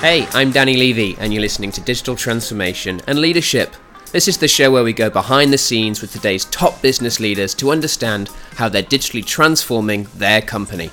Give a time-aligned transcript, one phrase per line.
[0.00, 3.74] Hey, I'm Danny Levy, and you're listening to Digital Transformation and Leadership.
[4.12, 7.54] This is the show where we go behind the scenes with today's top business leaders
[7.56, 10.90] to understand how they're digitally transforming their company.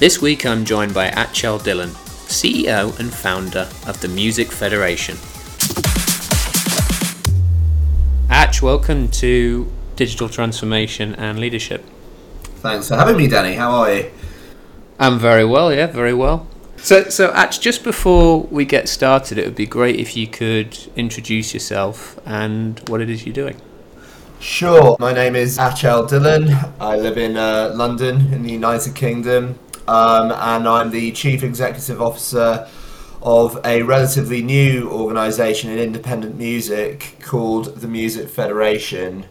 [0.00, 1.90] This week I'm joined by Achal Dhillon,
[2.26, 5.16] CEO and founder of the Music Federation.
[8.30, 11.84] Ach, welcome to Digital Transformation and Leadership.
[12.56, 13.54] Thanks for having me, Danny.
[13.54, 14.10] How are you?
[14.98, 16.48] I'm very well, yeah, very well.
[16.82, 20.78] So, so Ach, just before we get started, it would be great if you could
[20.96, 23.60] introduce yourself and what it is you're doing.
[24.40, 24.96] Sure.
[24.98, 26.72] My name is Achal Dhillon.
[26.80, 32.00] I live in uh, London, in the United Kingdom, um, and I'm the Chief Executive
[32.00, 32.66] Officer
[33.22, 39.26] of a relatively new organisation in independent music called the Music Federation.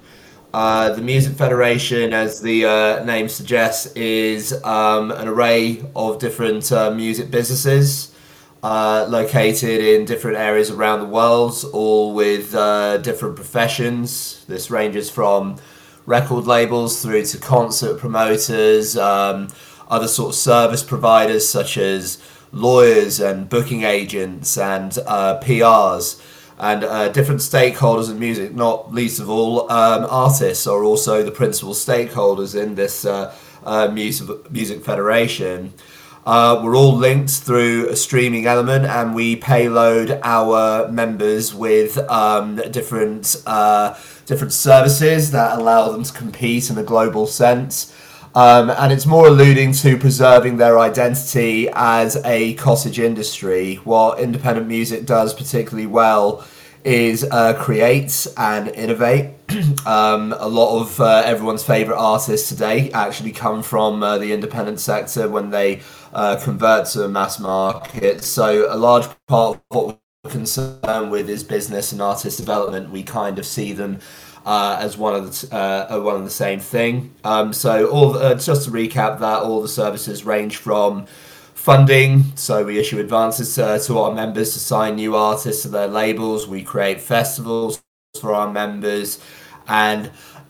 [0.52, 6.72] Uh, the Music Federation, as the uh, name suggests, is um, an array of different
[6.72, 8.16] uh, music businesses
[8.64, 14.44] uh, located in different areas around the world, all with uh, different professions.
[14.48, 15.58] This ranges from
[16.08, 19.50] record labels through to concert promoters, um,
[19.88, 22.18] other sort of service providers such as
[22.52, 26.20] lawyers and booking agents and PRs
[26.60, 31.32] and uh, different stakeholders in music, not least of all um, artists, are also the
[31.32, 35.74] principal stakeholders in this uh, uh, music, music federation.
[36.26, 42.58] Uh, we're all linked through a streaming element, and we payload our members with um,
[42.72, 47.96] different uh, different services that allow them to compete in a global sense.
[48.36, 53.76] Um, and it's more alluding to preserving their identity as a cottage industry.
[53.76, 56.46] What independent music does particularly well
[56.84, 59.32] is uh, create and innovate.
[59.86, 64.80] um, a lot of uh, everyone's favorite artists today actually come from uh, the independent
[64.80, 65.82] sector when they
[66.14, 68.24] uh, convert to a mass market.
[68.24, 72.92] So a large part of what we're concerned with is business and artist development.
[72.92, 74.00] We kind of see them
[74.46, 77.14] uh, as one of the uh, one of the same thing.
[77.24, 81.06] Um, so all uh, just to recap that all the services range from
[81.54, 82.24] funding.
[82.36, 86.48] So we issue advances uh, to our members to sign new artists to their labels.
[86.48, 87.82] We create festivals
[88.20, 89.20] for our members,
[89.68, 90.10] and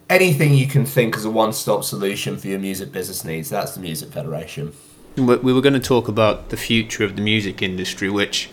[0.10, 3.50] anything you can think as a one-stop solution for your music business needs.
[3.50, 4.74] That's the Music Federation.
[5.16, 8.50] We were going to talk about the future of the music industry, which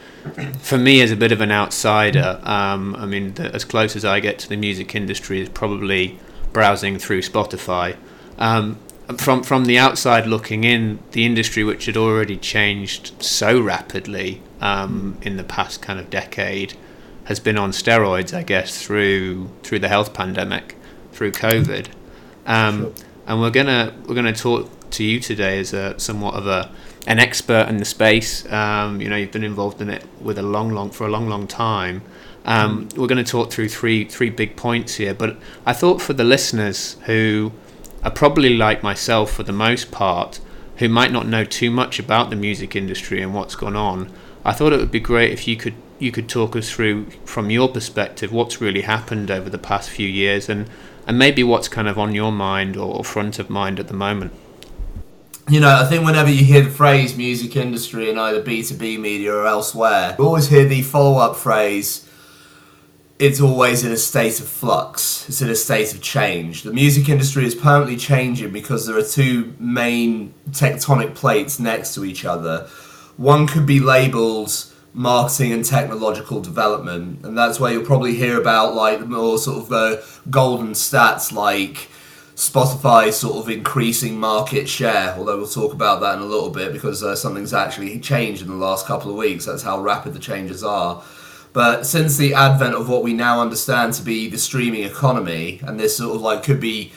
[0.61, 4.05] for me as a bit of an outsider, um, I mean, the, as close as
[4.05, 6.19] I get to the music industry is probably
[6.53, 7.97] browsing through Spotify.
[8.39, 8.79] Um,
[9.19, 15.17] from from the outside looking in, the industry which had already changed so rapidly um,
[15.23, 16.75] in the past kind of decade
[17.25, 20.77] has been on steroids, I guess, through through the health pandemic,
[21.13, 21.89] through COVID,
[22.47, 22.93] um, sure.
[23.27, 26.71] and we're gonna we're gonna talk to you today as a somewhat of a
[27.07, 28.51] an expert in the space.
[28.51, 31.29] Um, you know, you've been involved in it with a long, long for a long,
[31.29, 32.03] long time.
[32.45, 36.13] Um, we're going to talk through three three big points here, but I thought for
[36.13, 37.53] the listeners who
[38.05, 40.41] are probably like myself for the most part,
[40.77, 44.13] who might not know too much about the music industry and what's gone on,
[44.45, 47.51] I thought it would be great if you could you could talk us through from
[47.51, 50.69] your perspective what's really happened over the past few years and
[51.07, 54.33] and maybe what's kind of on your mind or front of mind at the moment
[55.49, 59.33] you know, I think whenever you hear the phrase music industry in either B2B media
[59.33, 62.09] or elsewhere, you always hear the follow up phrase,
[63.19, 66.63] it's always in a state of flux, it's in a state of change.
[66.63, 72.05] The music industry is permanently changing because there are two main tectonic plates next to
[72.05, 72.67] each other.
[73.17, 74.53] One could be labeled
[74.93, 79.59] marketing and technological development, and that's where you'll probably hear about like the more sort
[79.59, 81.89] of uh, golden stats like
[82.37, 86.71] Spotify sort of increasing market share, although we'll talk about that in a little bit
[86.71, 89.47] because uh, something's actually changed in the last couple of weeks.
[89.47, 91.03] That's how rapid the changes are.
[91.55, 95.81] But since the advent of what we now understand to be the streaming economy, and
[95.81, 96.93] this sort of like could be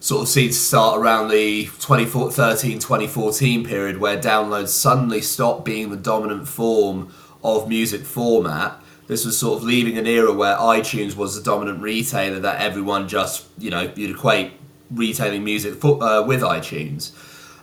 [0.00, 5.90] sort of seen to start around the 2013 2014 period where downloads suddenly stopped being
[5.90, 7.12] the dominant form
[7.44, 11.82] of music format this was sort of leaving an era where iTunes was the dominant
[11.82, 14.52] retailer that everyone just, you know, you'd equate
[14.92, 17.12] retailing music for, uh, with iTunes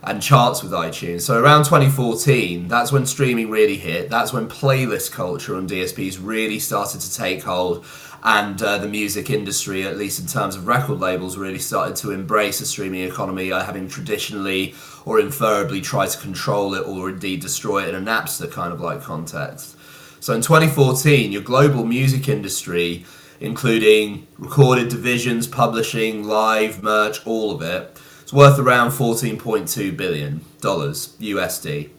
[0.02, 1.22] and charts with iTunes.
[1.22, 4.08] So around 2014, that's when streaming really hit.
[4.08, 7.84] That's when playlist culture on DSPs really started to take hold,
[8.22, 12.12] and uh, the music industry, at least in terms of record labels, really started to
[12.12, 14.74] embrace the streaming economy, uh, having traditionally
[15.06, 18.80] or inferably tried to control it or indeed destroy it in a Napster kind of
[18.80, 19.76] like context.
[20.20, 23.06] So in 2014, your global music industry
[23.40, 27.98] including recorded divisions, publishing, live, merch, all of it.
[28.22, 31.90] It's worth around $14.2 billion USD.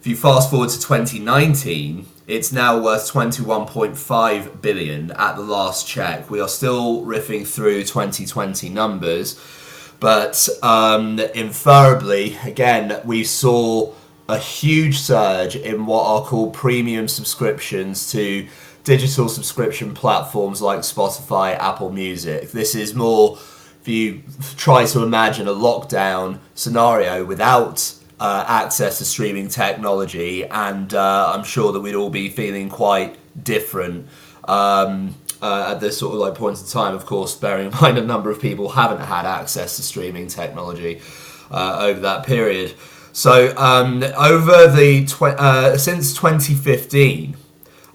[0.00, 6.30] If you fast forward to 2019, it's now worth 21.5 billion at the last check.
[6.30, 9.38] We are still riffing through 2020 numbers,
[10.00, 13.92] but um, inferably, again, we saw
[14.28, 18.48] a huge surge in what are called premium subscriptions to
[18.84, 22.50] digital subscription platforms like Spotify, Apple Music.
[22.52, 23.38] This is more
[23.80, 24.22] if you
[24.56, 31.44] try to imagine a lockdown scenario without uh, access to streaming technology, and uh, I'm
[31.44, 34.06] sure that we'd all be feeling quite different
[34.44, 36.94] um, uh, at this sort of like point in time.
[36.94, 41.00] Of course, bearing in mind a number of people haven't had access to streaming technology
[41.50, 42.74] uh, over that period.
[43.12, 47.36] So um, over the tw- uh, since 2015.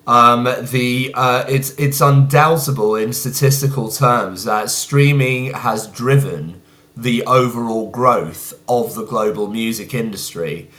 [0.09, 6.63] Um, the uh, it's it's undoubtable in statistical terms that streaming has driven
[6.97, 10.71] the overall growth of the global music industry.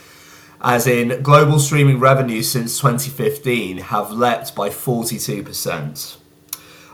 [0.59, 6.17] As in, global streaming revenues since 2015 have leapt by 42%.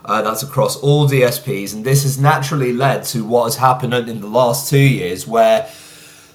[0.04, 4.20] Uh, that's across all DSPs, and this has naturally led to what has happened in
[4.20, 5.68] the last two years, where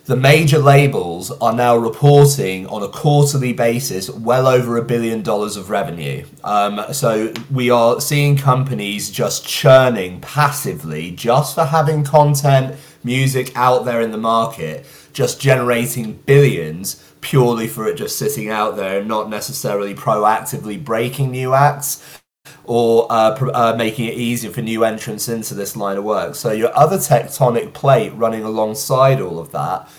[0.05, 5.55] the major labels are now reporting on a quarterly basis well over a billion dollars
[5.55, 6.25] of revenue.
[6.43, 13.85] Um, so we are seeing companies just churning passively just for having content, music out
[13.85, 19.07] there in the market, just generating billions purely for it just sitting out there and
[19.07, 22.21] not necessarily proactively breaking new acts
[22.65, 26.35] or uh, uh, making it easier for new entrants into this line of work.
[26.35, 29.89] So your other tectonic plate running alongside all of that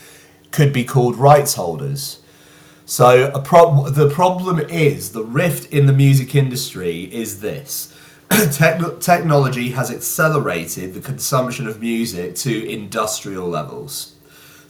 [0.50, 2.20] could be called rights holders.
[2.86, 7.90] So the problem is the rift in the music industry is this.
[8.30, 14.14] Te- technology has accelerated the consumption of music to industrial levels,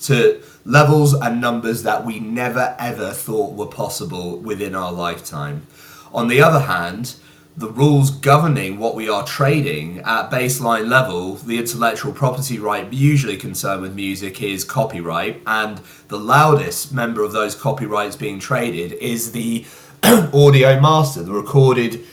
[0.02, 5.66] to levels and numbers that we never ever thought were possible within our lifetime.
[6.12, 7.16] On the other hand,
[7.56, 13.36] the rules governing what we are trading at baseline level, the intellectual property right usually
[13.36, 19.30] concerned with music is copyright, and the loudest member of those copyrights being traded is
[19.32, 19.64] the
[20.02, 22.04] audio master, the recorded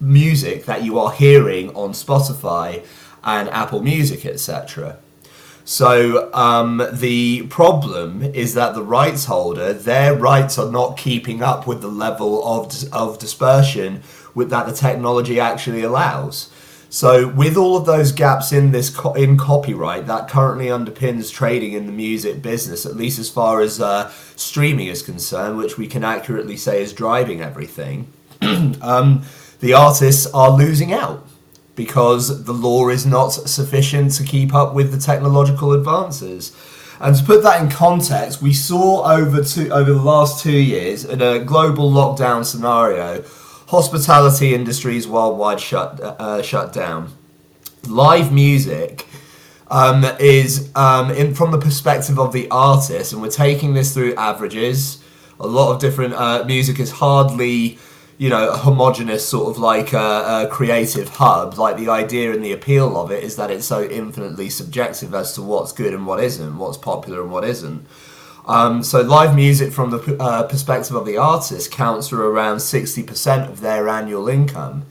[0.00, 2.82] music that you are hearing on Spotify
[3.22, 4.96] and Apple Music, etc.
[5.66, 11.66] So um, the problem is that the rights holder, their rights are not keeping up
[11.66, 14.02] with the level of, of dispersion
[14.36, 16.50] with that the technology actually allows.
[16.88, 21.72] So with all of those gaps in this co- in copyright that currently underpins trading
[21.72, 25.88] in the music business, at least as far as uh, streaming is concerned, which we
[25.88, 28.12] can accurately say is driving everything,
[28.82, 29.22] um,
[29.60, 31.26] the artists are losing out
[31.74, 36.56] because the law is not sufficient to keep up with the technological advances.
[37.00, 41.04] And to put that in context, we saw over two, over the last two years
[41.04, 43.22] in a global lockdown scenario
[43.66, 47.12] hospitality industries worldwide shut uh, shut down.
[47.88, 49.06] Live music
[49.68, 54.14] um, is um, in from the perspective of the artist, and we're taking this through
[54.14, 55.02] averages.
[55.38, 57.78] A lot of different uh, music is hardly,
[58.16, 61.58] you know, a homogenous sort of like a, a creative hub.
[61.58, 65.34] Like the idea and the appeal of it is that it's so infinitely subjective as
[65.34, 67.86] to what's good and what isn't, what's popular and what isn't.
[68.46, 73.50] Um, so live music from the uh, perspective of the artist counts for around 60%
[73.50, 74.86] of their annual income.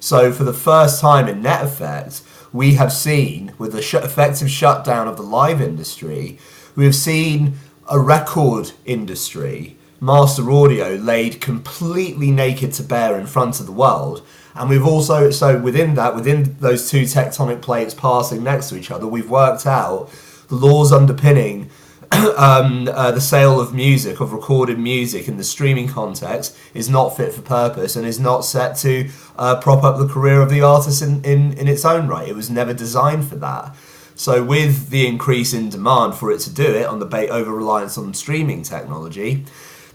[0.00, 4.50] So for the first time in net effect, we have seen, with the sh- effective
[4.50, 6.38] shutdown of the live industry,
[6.76, 7.58] we have seen
[7.90, 14.26] a record industry, master audio, laid completely naked to bare in front of the world.
[14.54, 18.90] And we've also, so within that, within those two tectonic plates passing next to each
[18.90, 20.08] other, we've worked out
[20.48, 21.70] the laws underpinning
[22.36, 27.16] um, uh, the sale of music, of recorded music in the streaming context, is not
[27.16, 30.62] fit for purpose and is not set to uh, prop up the career of the
[30.62, 32.28] artist in, in, in its own right.
[32.28, 33.74] It was never designed for that.
[34.14, 37.52] So, with the increase in demand for it to do it on the ba- over
[37.52, 39.44] reliance on streaming technology,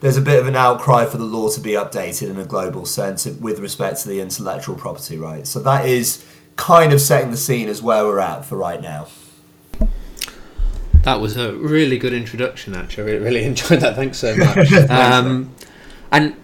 [0.01, 2.85] there's a bit of an outcry for the law to be updated in a global
[2.85, 5.49] sense with respect to the intellectual property rights.
[5.49, 6.25] So, that is
[6.57, 9.07] kind of setting the scene as where we're at for right now.
[11.03, 13.13] That was a really good introduction, actually.
[13.13, 13.95] I really enjoyed that.
[13.95, 14.71] Thanks so much.
[14.89, 15.53] um,
[16.11, 16.35] and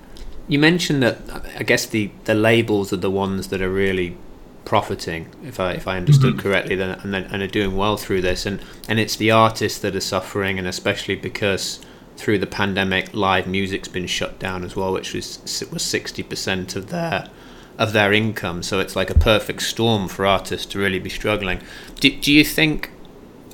[0.47, 1.19] you mentioned that
[1.57, 4.17] I guess the, the labels are the ones that are really
[4.65, 6.41] profiting, if I if I understood mm-hmm.
[6.41, 8.59] correctly, then and, and are doing well through this, and
[8.89, 11.79] and it's the artists that are suffering, and especially because
[12.17, 15.39] through the pandemic, live music's been shut down as well, which was
[15.71, 17.29] was sixty percent of their
[17.77, 18.63] of their income.
[18.63, 21.61] So it's like a perfect storm for artists to really be struggling.
[21.99, 22.89] Do, do you think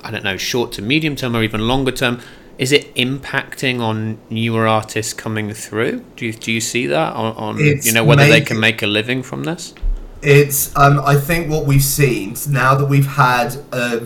[0.02, 2.20] I don't know, short to medium term or even longer term,
[2.58, 6.04] is it impacting on newer artists coming through?
[6.16, 8.86] Do you, do you see that on, on you know whether they can make a
[8.86, 9.74] living from this?
[10.22, 14.00] It's um, I think what we've seen now that we've had uh,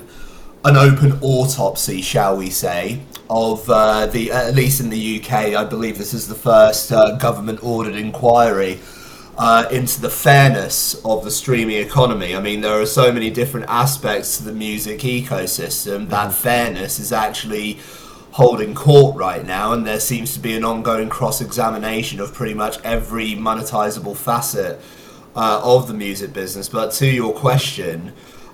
[0.65, 5.65] an open autopsy, shall we say, of uh, the at least in the UK, I
[5.65, 8.81] believe this is the first uh, government-ordered inquiry
[9.39, 12.35] uh, into the fairness of the streaming economy.
[12.35, 17.13] I mean, there are so many different aspects to the music ecosystem that fairness is
[17.13, 17.79] actually
[18.33, 22.79] holding court right now, and there seems to be an ongoing cross-examination of pretty much
[22.85, 24.81] every monetizable facet
[25.35, 26.69] uh, of the music business.
[26.69, 28.13] But to your question,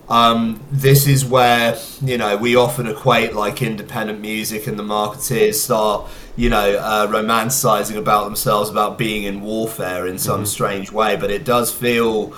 [0.08, 5.54] um, this is where you know we often equate like independent music and the marketeers
[5.54, 11.16] start you know uh, romanticizing about themselves about being in warfare in some strange way.
[11.16, 12.34] But it does feel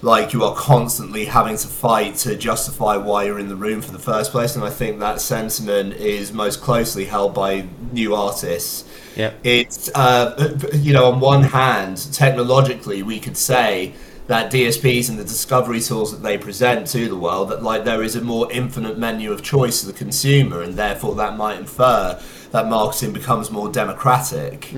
[0.00, 3.92] like you are constantly having to fight to justify why you're in the room for
[3.92, 8.84] the first place, and I think that sentiment is most closely held by new artists
[9.16, 9.32] Yeah.
[9.44, 13.92] it's uh, you know on one hand technologically we could say
[14.26, 18.02] that DSPs and the discovery tools that they present to the world that like there
[18.02, 22.18] is a more infinite menu of choice to the consumer and therefore that might infer
[22.52, 24.72] that marketing becomes more democratic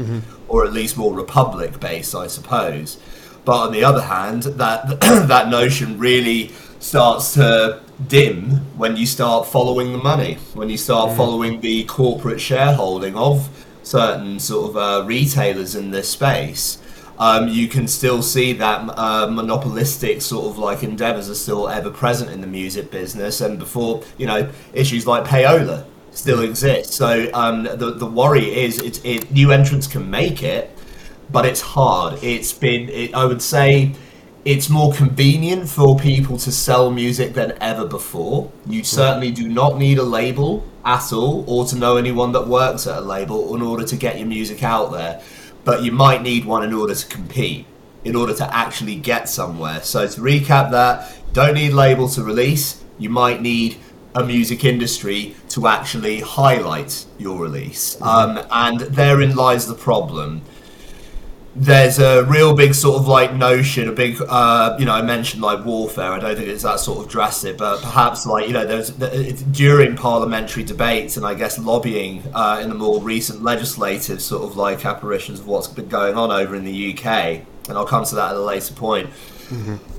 [0.48, 2.98] or at least more republic based I suppose.
[3.44, 9.46] But on the other hand that that notion really starts to dim when you start
[9.46, 13.48] following the money when you start following the corporate shareholding of
[13.84, 16.78] certain sort of uh, retailers in this space,
[17.18, 21.90] um, you can still see that uh, monopolistic sort of like endeavors are still ever
[21.90, 23.40] present in the music business.
[23.40, 26.92] And before, you know, issues like payola still exist.
[26.94, 30.70] So um, the the worry is it's it, new entrants can make it,
[31.30, 32.22] but it's hard.
[32.22, 33.94] It's been, it, I would say,
[34.44, 38.52] it's more convenient for people to sell music than ever before.
[38.66, 42.86] You certainly do not need a label at all, or to know anyone that works
[42.86, 45.22] at a label in order to get your music out there.
[45.64, 47.64] But you might need one in order to compete,
[48.04, 49.80] in order to actually get somewhere.
[49.82, 52.84] So to recap that, don't need label to release.
[52.98, 53.78] You might need
[54.14, 60.42] a music industry to actually highlight your release, um, and therein lies the problem
[61.56, 65.42] there's a real big sort of like notion, a big, uh, you know, I mentioned
[65.42, 66.10] like warfare.
[66.10, 69.42] I don't think it's that sort of drastic, but perhaps like you know, there's it's
[69.42, 74.56] during parliamentary debates and I guess lobbying uh, in the more recent legislative sort of
[74.56, 78.14] like apparitions of what's been going on over in the UK, and I'll come to
[78.16, 79.10] that at a later point.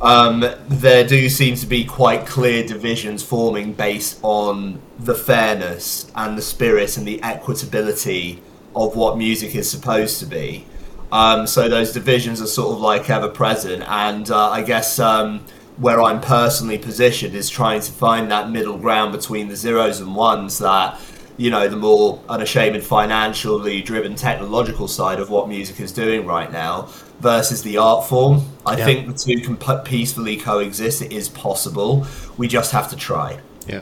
[0.01, 6.38] Um, there do seem to be quite clear divisions forming based on the fairness and
[6.38, 8.39] the spirit and the equitability
[8.75, 10.65] of what music is supposed to be.
[11.12, 15.45] Um, so those divisions are sort of like ever present, and uh, I guess um,
[15.77, 20.15] where I'm personally positioned is trying to find that middle ground between the zeros and
[20.15, 21.00] ones that
[21.37, 26.51] you know the more unashamed financially driven technological side of what music is doing right
[26.51, 26.87] now
[27.19, 28.85] versus the art form i Yeah.
[28.85, 32.05] think the two can peacefully coexist it is possible
[32.37, 33.81] we just have to try Yeah.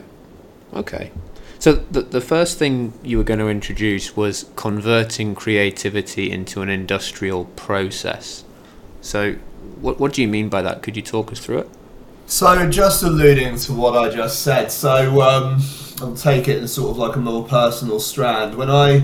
[0.72, 1.12] Okay.
[1.58, 6.68] So the the first thing you were going to introduce was converting creativity into an
[6.68, 8.44] industrial process.
[9.00, 9.36] So
[9.80, 10.82] what what do you mean by that?
[10.82, 11.68] Could you talk us through it?
[12.26, 15.60] So, just alluding to what I just said, so um,
[16.00, 18.54] I'll take it in sort of like a more personal strand.
[18.54, 19.00] When I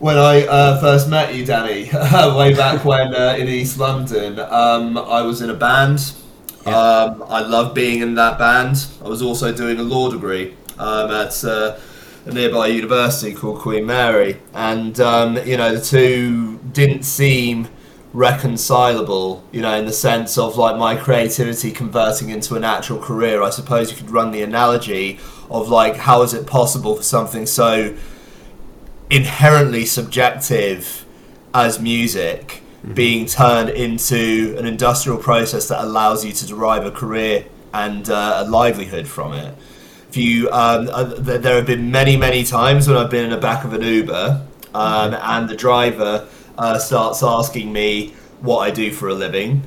[0.00, 1.84] when I uh, first met you, Danny,
[2.36, 6.12] way back when uh, in East London, um, I was in a band.
[6.66, 6.76] Yeah.
[6.76, 8.86] Um, I loved being in that band.
[9.04, 11.78] I was also doing a law degree um, at uh,
[12.26, 17.68] a nearby university called Queen Mary, and um, you know the two didn't seem
[18.12, 19.44] reconcilable.
[19.52, 23.42] You know, in the sense of like my creativity converting into an actual career.
[23.42, 25.18] I suppose you could run the analogy
[25.50, 27.96] of like how is it possible for something so
[29.10, 31.04] inherently subjective
[31.52, 32.62] as music
[32.94, 38.42] being turned into an industrial process that allows you to derive a career and uh,
[38.44, 39.54] a livelihood from it.
[40.08, 43.30] If you, um, uh, th- there have been many, many times when I've been in
[43.30, 46.26] the back of an Uber um, and the driver
[46.62, 49.62] uh, starts asking me what I do for a living,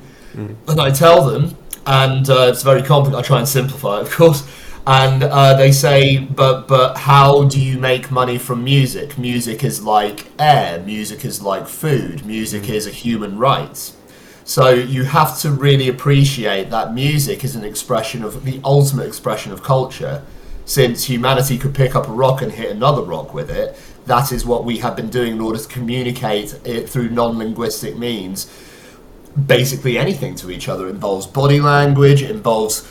[0.68, 3.24] and I tell them, and uh, it's very complicated.
[3.24, 4.40] I try and simplify it, of course.
[4.86, 9.18] And uh, they say, but but how do you make money from music?
[9.18, 10.80] Music is like air.
[10.80, 12.24] Music is like food.
[12.24, 13.92] Music is a human right.
[14.44, 19.52] So you have to really appreciate that music is an expression of the ultimate expression
[19.52, 20.22] of culture.
[20.64, 24.46] Since humanity could pick up a rock and hit another rock with it, that is
[24.46, 28.50] what we have been doing in order to communicate it through non-linguistic means
[29.46, 30.86] basically anything to each other.
[30.86, 32.86] It involves body language, involves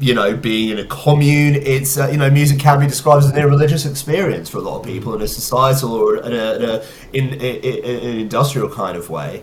[0.00, 1.56] you know, being in a commune.
[1.56, 4.80] It's uh, you know, music can be described as an irreligious experience for a lot
[4.80, 8.96] of people in a societal or in, a, in, a, in, in an industrial kind
[8.96, 9.42] of way.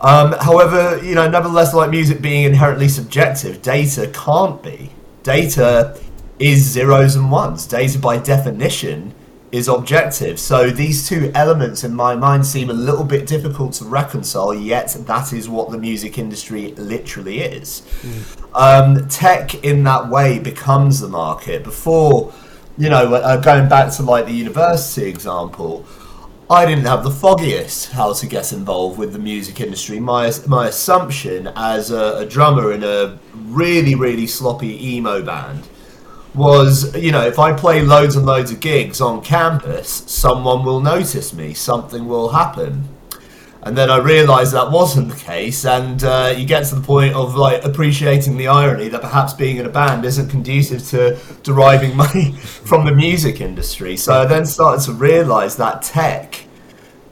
[0.00, 4.90] Um, however, you know, nevertheless, like music being inherently subjective, data can't be.
[5.22, 5.98] Data
[6.38, 7.66] is zeros and ones.
[7.66, 9.14] Data, by definition,
[9.56, 10.38] is objective.
[10.38, 14.94] So these two elements in my mind seem a little bit difficult to reconcile, yet
[15.06, 17.82] that is what the music industry literally is.
[18.02, 18.52] Mm.
[18.54, 21.64] Um, tech, in that way, becomes the market.
[21.64, 22.34] Before,
[22.76, 25.86] you know, uh, going back to like the university example,
[26.50, 29.98] I didn't have the foggiest how to get involved with the music industry.
[29.98, 35.66] My my assumption as a, a drummer in a really really sloppy emo band
[36.36, 40.80] was, you know, if I play loads and loads of gigs on campus, someone will
[40.80, 42.88] notice me, something will happen.
[43.62, 47.14] And then I realised that wasn't the case, and uh, you get to the point
[47.14, 51.96] of like appreciating the irony that perhaps being in a band isn't conducive to deriving
[52.04, 53.96] money from the music industry.
[53.96, 56.44] So I then started to realise that tech,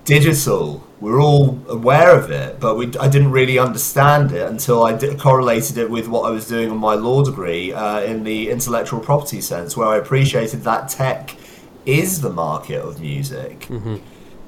[0.05, 4.97] digital, we're all aware of it, but we, I didn't really understand it until I
[5.17, 9.01] correlated it with what I was doing on my law degree uh, in the intellectual
[9.01, 11.37] property sense, where I appreciated that tech
[11.85, 13.61] is the market of music.
[13.69, 13.97] Mm-hmm.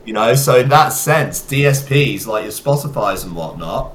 [0.06, 3.94] You know, so in that sense, DSPs like your Spotify's and whatnot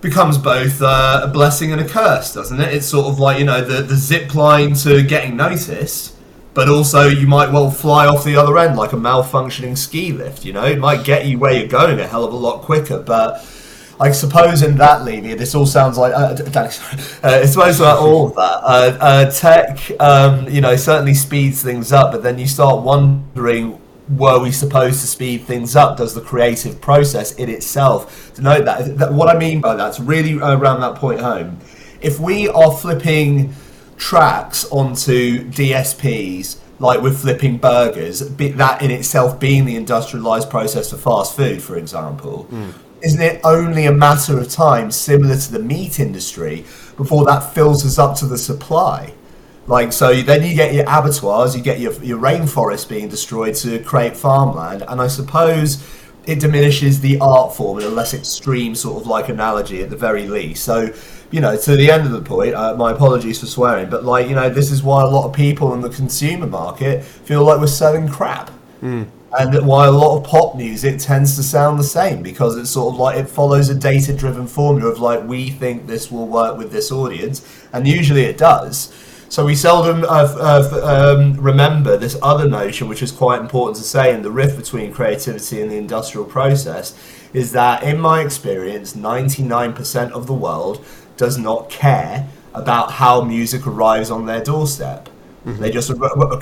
[0.00, 2.74] becomes both uh, a blessing and a curse, doesn't it?
[2.74, 6.16] It's sort of like you know the the zip line to getting noticed,
[6.54, 10.44] but also you might well fly off the other end like a malfunctioning ski lift.
[10.44, 13.00] You know, it might get you where you're going a hell of a lot quicker,
[13.00, 13.46] but.
[14.00, 16.70] I suppose in that, Levy, this all sounds like uh, uh,
[17.22, 18.40] I suppose like all of that.
[18.40, 23.78] Uh, uh, tech, um, you know, certainly speeds things up, but then you start wondering
[24.08, 25.96] were we supposed to speed things up?
[25.96, 28.98] Does the creative process in itself denote that?
[28.98, 31.58] that what I mean by that's really around that point home.
[32.00, 33.54] If we are flipping
[33.96, 40.96] tracks onto DSPs like we're flipping burgers, that in itself being the industrialized process for
[40.96, 42.72] fast food, for example, mm.
[43.00, 46.64] isn't it only a matter of time, similar to the meat industry,
[46.96, 49.14] before that filters up to the supply?
[49.68, 53.78] Like so, then you get your abattoirs, you get your your rainforest being destroyed to
[53.84, 55.86] create farmland, and I suppose
[56.26, 59.96] it diminishes the art form in a less extreme sort of like analogy at the
[59.96, 60.64] very least.
[60.64, 60.92] So,
[61.32, 64.28] you know, to the end of the point, uh, my apologies for swearing, but like
[64.28, 67.58] you know, this is why a lot of people in the consumer market feel like
[67.58, 68.50] we're selling crap.
[68.82, 69.08] Mm.
[69.38, 72.92] And why a lot of pop music tends to sound the same because it's sort
[72.92, 76.58] of like it follows a data driven formula of like, we think this will work
[76.58, 77.42] with this audience,
[77.72, 78.92] and usually it does
[79.32, 83.82] so we seldom uh, uh, um, remember this other notion, which is quite important to
[83.82, 86.94] say in the rift between creativity and the industrial process,
[87.32, 90.84] is that in my experience, 99% of the world
[91.22, 95.08] does not care about how music arrives on their doorstep.
[95.46, 95.60] Mm-hmm.
[95.62, 95.90] They just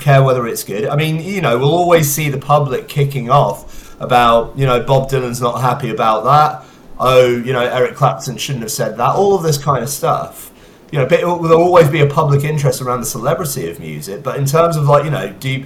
[0.01, 0.85] care whether it's good.
[0.87, 3.55] I mean, you know, we'll always see the public kicking off
[4.01, 6.65] about, you know, Bob Dylan's not happy about that.
[6.99, 9.15] Oh, you know, Eric Clapton shouldn't have said that.
[9.15, 10.51] All of this kind of stuff
[10.91, 14.23] you know, there'll always be a public interest around the celebrity of music.
[14.23, 15.65] But in terms of like, you know, do you,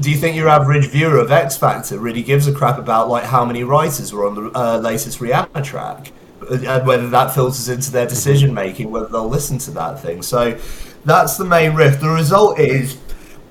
[0.00, 3.24] do you think your average viewer of X Factor really gives a crap about like
[3.24, 6.12] how many writers were on the uh, latest Rihanna track,
[6.50, 10.22] Uh, and whether that filters into their decision making, whether they'll listen to that thing?
[10.22, 10.58] So
[11.04, 12.00] that's the main rift.
[12.00, 12.98] The result is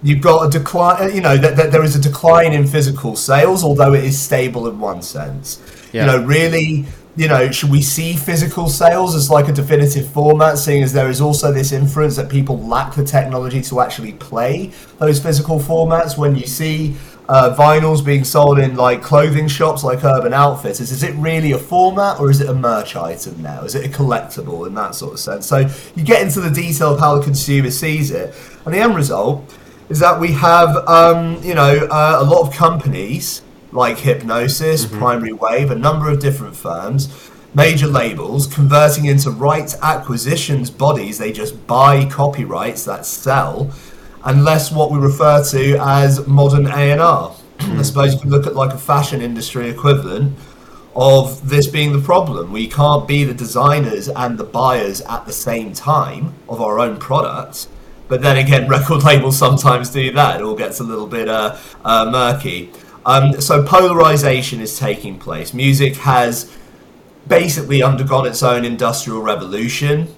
[0.01, 1.03] you've got a decline.
[1.03, 4.19] Uh, you know that, that there is a decline in physical sales, although it is
[4.19, 5.62] stable in one sense.
[5.91, 6.06] Yeah.
[6.06, 10.58] You know, really you know, should we see physical sales as like a definitive format,
[10.58, 14.71] seeing as there is also this inference that people lack the technology to actually play
[14.97, 16.17] those physical formats?
[16.17, 16.95] When you see
[17.34, 21.58] uh, vinyls being sold in like clothing shops like Urban Outfitters, is it really a
[21.58, 23.63] format or is it a merch item now?
[23.63, 25.48] Is it a collectible in that sort of sense?
[25.48, 28.96] So you get into the detail of how the consumer sees it, and the end
[28.96, 29.52] result
[29.89, 33.41] is that we have, um, you know, uh, a lot of companies
[33.72, 35.00] like Hipgnosis, mm-hmm.
[35.00, 41.17] Primary Wave, a number of different firms, major labels converting into rights acquisitions bodies.
[41.17, 43.72] They just buy copyrights that sell,
[44.23, 47.36] and less what we refer to as modern A and R.
[47.59, 50.38] I suppose you could look at like a fashion industry equivalent
[50.95, 52.51] of this being the problem.
[52.51, 56.97] We can't be the designers and the buyers at the same time of our own
[56.97, 57.67] products.
[58.07, 60.39] But then again, record labels sometimes do that.
[60.39, 62.71] It all gets a little bit uh, uh, murky.
[63.05, 65.53] Um, so polarization is taking place.
[65.53, 66.55] Music has
[67.27, 70.13] basically undergone its own industrial revolution.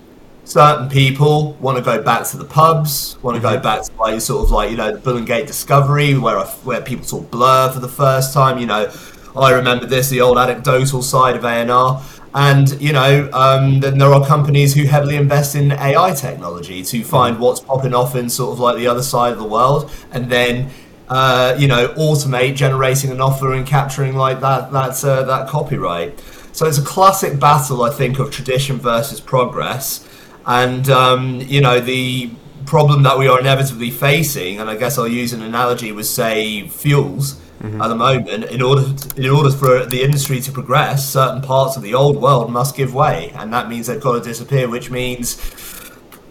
[0.45, 3.63] Certain people want to go back to the pubs, want to go mm-hmm.
[3.63, 6.81] back to like sort of like you know the Bull and Gate Discovery, where where
[6.81, 8.59] people saw Blur for the first time.
[8.59, 8.93] You know,
[9.35, 12.01] I remember this, the old anecdotal side of A and R,
[12.35, 17.03] And you know, um, then there are companies who heavily invest in AI technology to
[17.03, 20.29] find what's popping off in sort of like the other side of the world, and
[20.29, 20.69] then
[21.09, 26.19] uh, you know automate generating an offer and capturing like that that uh, that copyright.
[26.55, 30.07] So it's a classic battle, I think, of tradition versus progress,
[30.45, 32.29] and um, you know the
[32.65, 36.67] problem that we are inevitably facing, and I guess I'll use an analogy with say
[36.67, 37.81] fuels mm-hmm.
[37.81, 38.45] at the moment.
[38.45, 42.21] In order to, in order for the industry to progress, certain parts of the old
[42.21, 45.39] world must give way, and that means they've got to disappear, which means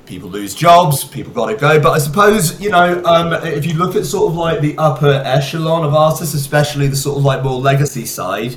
[0.07, 1.81] people lose jobs, people got to go.
[1.81, 5.22] But I suppose you know, um, if you look at sort of like the upper
[5.24, 8.57] echelon of artists, especially the sort of like more legacy side.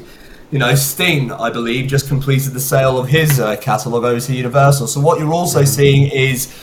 [0.50, 4.34] You know, Sting, I believe, just completed the sale of his uh, catalog over to
[4.34, 4.88] Universal.
[4.88, 5.68] So what you're also mm-hmm.
[5.68, 6.54] seeing is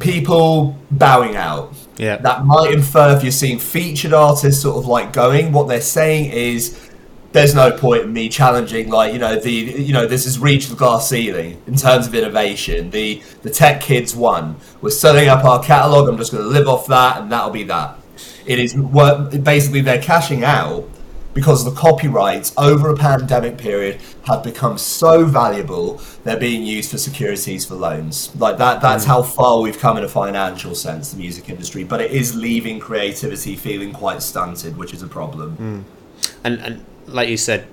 [0.00, 1.72] people bowing out.
[1.96, 2.16] Yeah.
[2.16, 6.32] That might infer if you're seeing featured artists sort of like going, what they're saying
[6.32, 6.90] is
[7.32, 10.70] there's no point in me challenging like, you know, the you know, this has reached
[10.70, 12.90] the glass ceiling in terms of innovation.
[12.90, 14.56] The the tech kids won.
[14.80, 17.98] We're selling up our catalogue, I'm just gonna live off that and that'll be that.
[18.46, 20.88] It is what basically they're cashing out
[21.34, 26.98] because the copyrights over a pandemic period have become so valuable they're being used for
[26.98, 29.08] securities for loans like that that's mm.
[29.08, 32.78] how far we've come in a financial sense the music industry but it is leaving
[32.78, 36.28] creativity feeling quite stunted which is a problem mm.
[36.44, 37.66] and and like you said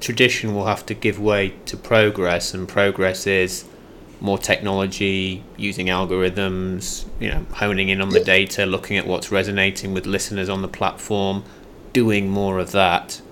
[0.00, 3.64] tradition will have to give way to progress and progress is
[4.20, 9.92] more technology using algorithms you know honing in on the data looking at what's resonating
[9.92, 11.44] with listeners on the platform
[11.96, 13.22] doing more of that,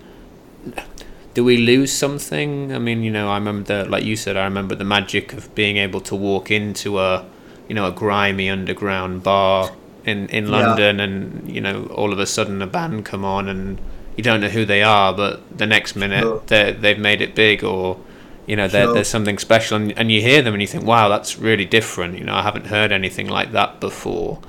[1.35, 2.73] do we lose something?
[2.73, 5.55] I mean, you know, I remember the, like you said, I remember the magic of
[5.55, 7.27] being able to walk into a,
[7.69, 9.71] you know, a grimy underground bar
[10.07, 11.05] in in London, yeah.
[11.05, 13.79] and you know, all of a sudden a band come on, and
[14.17, 16.43] you don't know who they are, but the next minute sure.
[16.47, 18.01] they they've made it big, or
[18.47, 18.95] you know, sure.
[18.95, 22.19] there's something special, and, and you hear them and you think, wow, that's really different.
[22.19, 24.41] You know, I haven't heard anything like that before.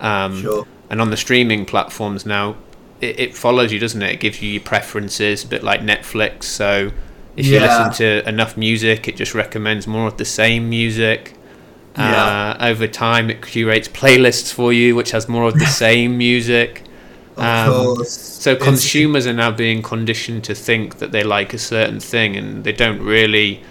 [0.00, 0.66] Um, sure.
[0.88, 2.56] And on the streaming platforms now,
[3.00, 4.12] it, it, follows you, doesn't it?
[4.14, 6.44] It gives you your preferences, a bit like Netflix.
[6.44, 6.90] So
[7.36, 7.60] if yeah.
[7.60, 11.34] you listen to enough music, it just recommends more of the same music.
[11.96, 12.56] Yeah.
[12.60, 16.84] Uh, over time, it curates playlists for you, which has more of the same music.
[17.36, 19.30] Um, so consumers it's...
[19.30, 23.00] are now being conditioned to think that they like a certain thing, and they don't
[23.00, 23.62] really,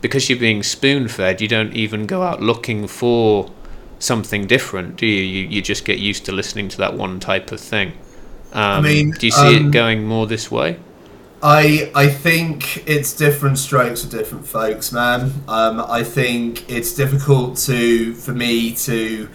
[0.00, 1.40] because you're being spoon fed.
[1.40, 3.50] You don't even go out looking for
[3.98, 5.22] something different, do you?
[5.22, 7.92] You you just get used to listening to that one type of thing.
[8.52, 10.78] Um, I mean, do you see um, it going more this way?
[11.42, 15.32] I I think it's different strokes for different folks, man.
[15.48, 19.28] Um, I think it's difficult to for me to.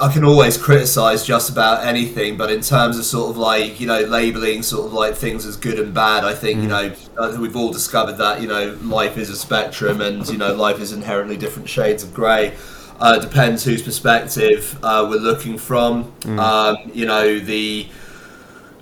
[0.00, 3.86] I can always criticize just about anything, but in terms of sort of like you
[3.86, 6.62] know labeling sort of like things as good and bad, I think mm.
[6.62, 10.54] you know we've all discovered that you know life is a spectrum, and you know
[10.54, 12.54] life is inherently different shades of grey.
[12.98, 16.10] Uh, depends whose perspective uh, we're looking from.
[16.20, 16.38] Mm.
[16.38, 17.86] Um, you know, the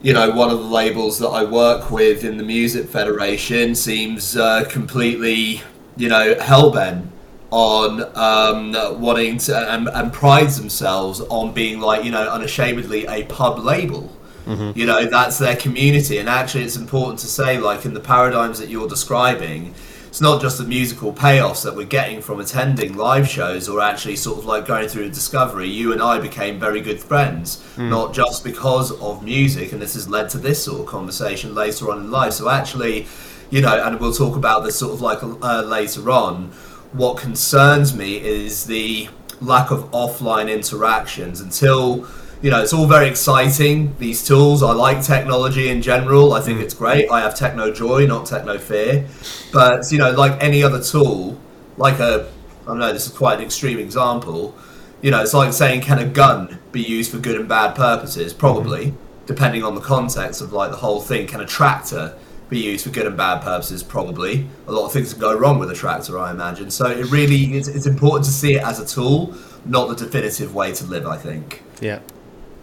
[0.03, 4.37] you know one of the labels that I work with in the Music Federation seems
[4.37, 5.63] uh, completely
[5.97, 7.09] you know hellbent
[7.51, 13.25] on um, wanting to and, and prides themselves on being like you know unashamedly a
[13.25, 14.11] pub label.
[14.47, 14.79] Mm-hmm.
[14.79, 18.59] You know that's their community, and actually, it's important to say, like in the paradigms
[18.59, 19.75] that you're describing,
[20.15, 24.15] it's not just the musical payoffs that we're getting from attending live shows or actually
[24.15, 25.69] sort of like going through a discovery.
[25.69, 27.91] You and I became very good friends, mm.
[27.91, 31.91] not just because of music, and this has led to this sort of conversation later
[31.91, 32.35] on in life.
[32.35, 33.09] So actually,
[33.51, 36.53] you know, and we'll talk about this sort of like uh, later on.
[36.93, 39.09] What concerns me is the
[39.41, 42.07] lack of offline interactions until
[42.45, 43.97] you know, it's all very exciting.
[43.99, 46.35] These tools, I like technology in general.
[46.35, 46.63] I think mm.
[46.65, 47.11] it's great.
[47.11, 49.07] I have techno joy, not techno fear.
[49.51, 51.41] But you know, like any other tool,
[51.79, 52.31] like a,
[52.65, 54.55] I don't know, this is quite an extreme example.
[55.01, 58.35] You know, it's like saying, can a gun be used for good and bad purposes?
[58.35, 59.25] Probably, mm-hmm.
[59.25, 61.27] depending on the context of like the whole thing.
[61.27, 62.15] Can a tractor
[62.51, 63.83] be used for good and bad purposes?
[63.83, 64.47] Probably.
[64.67, 66.71] A lot of things can go wrong with a tractor, I imagine.
[66.71, 67.69] So it really is.
[67.69, 71.07] It's important to see it as a tool, not the definitive way to live.
[71.07, 71.63] I think.
[71.81, 72.01] Yeah.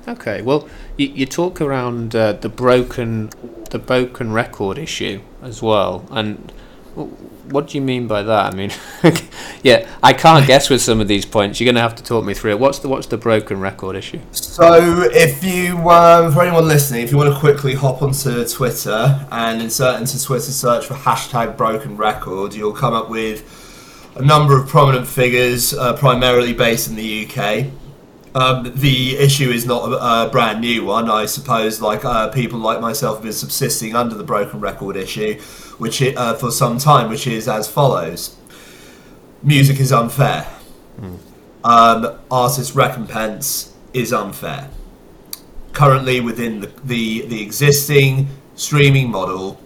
[0.08, 3.30] Okay, well, you, you talk around uh, the broken,
[3.70, 6.52] the broken record issue as well, and
[7.52, 8.54] what do you mean by that?
[8.54, 8.72] I mean,
[9.64, 11.60] yeah, I can't guess with some of these points.
[11.60, 12.60] You're going to have to talk me through it.
[12.60, 14.20] What's the what's the broken record issue?
[14.32, 19.26] So, if you, um, for anyone listening, if you want to quickly hop onto Twitter
[19.32, 23.60] and insert into Twitter search for hashtag broken record, you'll come up with
[24.16, 27.72] a number of prominent figures, uh, primarily based in the UK
[28.34, 31.10] Um, the issue is not a, a, brand new one.
[31.10, 35.39] I suppose, like uh, people like myself have been subsisting under the broken record issue,
[35.78, 38.38] which it, uh, for some time, which is as follows:
[39.44, 40.48] music is unfair.
[41.00, 41.17] Mm.
[41.63, 44.70] Um, artist recompense is unfair.
[45.74, 49.60] Currently, within the, the, the existing streaming model,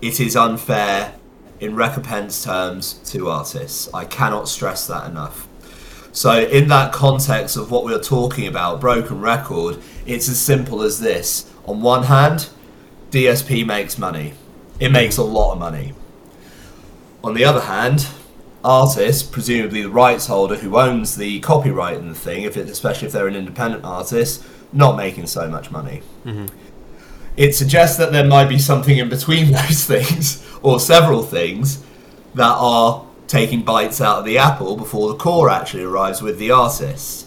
[0.00, 1.14] it is unfair
[1.60, 3.88] in recompense terms to artists.
[3.92, 5.48] I cannot stress that enough.
[6.14, 10.82] So, in that context of what we are talking about, broken record, it's as simple
[10.82, 11.50] as this.
[11.66, 12.50] On one hand,
[13.10, 14.34] DSP makes money,
[14.78, 15.92] it makes a lot of money.
[17.24, 18.06] On the other hand,
[18.62, 23.08] artist, presumably the rights holder who owns the copyright in the thing, if it, especially
[23.08, 26.00] if they're an independent artist, not making so much money.
[26.24, 26.46] Mm-hmm.
[27.36, 31.82] It suggests that there might be something in between those things, or several things,
[32.34, 36.50] that are taking bites out of the apple before the core actually arrives with the
[36.50, 37.26] artist.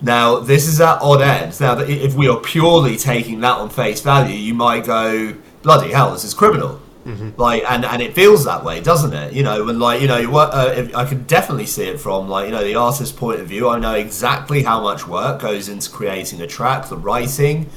[0.00, 1.60] Now, this is at odd ends.
[1.60, 6.12] Now, if we are purely taking that on face value, you might go, bloody hell,
[6.12, 6.80] this is criminal.
[7.06, 7.40] Mm-hmm.
[7.40, 9.32] Like, and, and it feels that way, doesn't it?
[9.32, 12.52] You know, when like you know, uh, I can definitely see it from like you
[12.52, 13.68] know the artist's point of view.
[13.68, 17.70] I know exactly how much work goes into creating a track, the writing,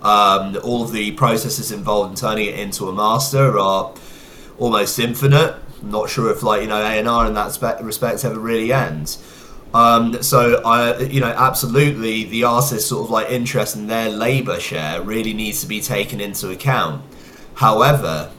[0.00, 3.92] um, all of the processes involved in turning it into a master are
[4.58, 5.56] almost infinite.
[5.82, 8.72] Not sure if like you know A and R in that spe- respect ever really
[8.72, 9.18] ends.
[9.72, 14.58] Um, so I, you know, absolutely, the artist's sort of like interest in their labour
[14.58, 17.04] share really needs to be taken into account.
[17.54, 18.32] However,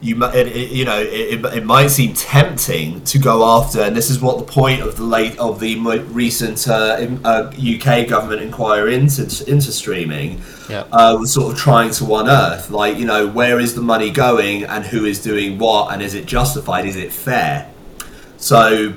[0.00, 4.10] you it, it, you know it, it, might seem tempting to go after, and this
[4.10, 8.94] is what the point of the late of the recent uh, uh, UK government inquiry
[8.94, 10.84] into into streaming yeah.
[10.92, 14.64] uh, was sort of trying to unearth, like you know where is the money going
[14.64, 16.84] and who is doing what and is it justified?
[16.84, 17.70] Is it fair?
[18.36, 18.92] So,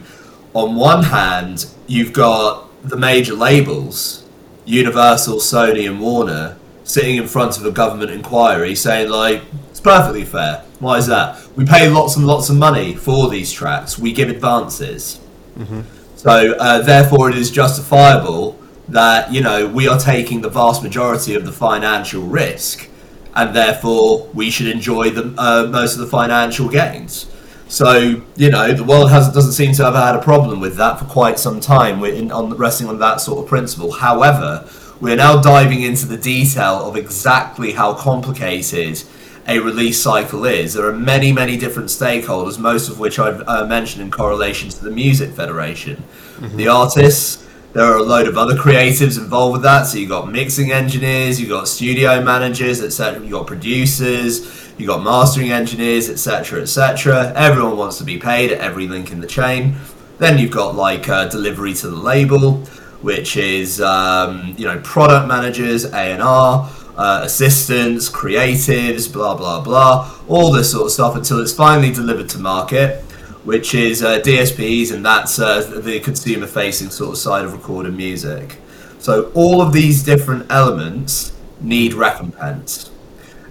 [0.54, 4.26] on one hand, you've got the major labels,
[4.66, 6.59] Universal, Sony, and Warner,
[6.90, 11.46] sitting in front of a government inquiry saying like it's perfectly fair why is that?
[11.56, 14.00] We pay lots and lots of money for these tracks.
[14.00, 15.20] We give advances.
[15.58, 15.82] Mm-hmm.
[16.16, 21.36] So uh, therefore, it is justifiable that you know we are taking the vast majority
[21.36, 22.90] of the financial risk,
[23.36, 27.30] and therefore we should enjoy the uh, most of the financial gains.
[27.68, 30.98] So you know the world has doesn't seem to have had a problem with that
[30.98, 32.00] for quite some time.
[32.00, 33.92] We're in, on resting on that sort of principle.
[33.92, 34.68] However,
[35.02, 39.02] we're now diving into the detail of exactly how complicated
[39.48, 40.74] a release cycle is.
[40.74, 44.84] There are many, many different stakeholders, most of which I've uh, mentioned in correlation to
[44.84, 46.04] the Music Federation.
[46.38, 46.58] Mm-hmm.
[46.58, 49.84] The artists, there are a load of other creatives involved with that.
[49.84, 53.22] So you've got mixing engineers, you've got studio managers, etc.
[53.22, 57.34] You've got producers, you've got mastering engineers, etc., etc.
[57.36, 59.76] Everyone wants to be paid at every link in the chain.
[60.20, 62.64] Then you've got like uh, delivery to the label,
[63.02, 69.62] which is um, you know product managers, A and R uh, assistants, creatives, blah blah
[69.62, 73.02] blah, all this sort of stuff until it's finally delivered to market,
[73.46, 78.58] which is uh, DSPs, and that's uh, the consumer-facing sort of side of recorded music.
[79.00, 81.32] So all of these different elements
[81.62, 82.92] need recompense.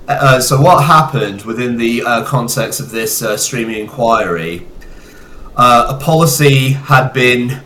[0.06, 4.66] Uh, so what happened within the uh, context of this uh, streaming inquiry?
[5.56, 7.60] a policy had been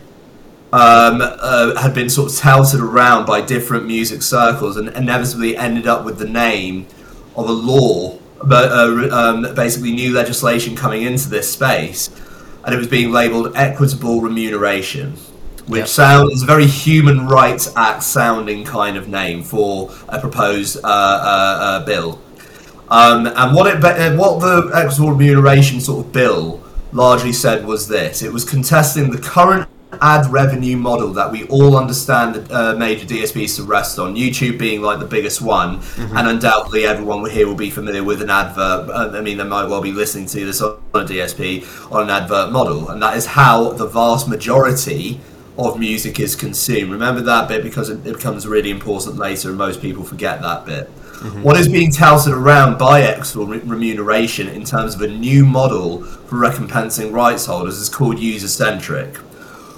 [0.73, 5.85] um, uh, had been sort of touted around by different music circles and inevitably ended
[5.85, 6.87] up with the name
[7.35, 12.09] of a law, but uh, um, basically new legislation coming into this space,
[12.65, 15.11] and it was being labelled equitable remuneration,
[15.67, 15.87] which yep.
[15.87, 21.57] sounds a very Human Rights Act sounding kind of name for a proposed uh, uh,
[21.61, 22.19] uh bill.
[22.89, 28.23] Um, and what it what the equitable remuneration sort of bill largely said was this:
[28.23, 29.69] it was contesting the current
[30.01, 34.15] ad revenue model that we all understand the uh, major DSPs to rest on.
[34.15, 36.17] YouTube being like the biggest one, mm-hmm.
[36.17, 38.89] and undoubtedly everyone here will be familiar with an advert.
[38.89, 42.09] Uh, I mean, they might well be listening to this on a DSP on an
[42.09, 45.19] advert model, and that is how the vast majority
[45.57, 46.91] of music is consumed.
[46.91, 50.65] Remember that bit because it, it becomes really important later, and most people forget that
[50.65, 50.89] bit.
[51.23, 51.43] Mm-hmm.
[51.43, 56.03] What is being touted around by X for remuneration in terms of a new model
[56.03, 59.17] for recompensing rights holders is called user centric.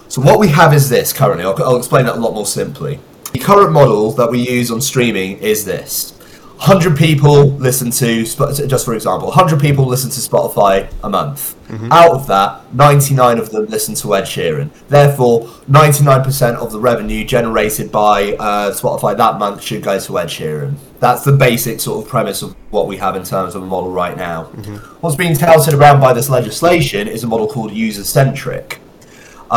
[0.08, 1.44] So what we have is this currently.
[1.46, 3.00] I'll, I'll explain that a lot more simply.
[3.34, 6.15] The current model that we use on streaming is this.
[6.58, 11.54] 100 people listen to, just for example, 100 people listen to Spotify a month.
[11.68, 11.91] Mm-hmm.
[11.91, 14.70] Out of that, 99 of them listen to Ed Sheeran.
[14.88, 20.28] Therefore, 99% of the revenue generated by uh, Spotify that month should go to Ed
[20.28, 20.76] Sheeran.
[21.02, 23.91] That's the basic sort of premise of what we have in terms of a model
[23.91, 24.46] right now.
[24.46, 24.76] Mm-hmm.
[25.02, 28.80] What's being touted around by this legislation is a model called user centric.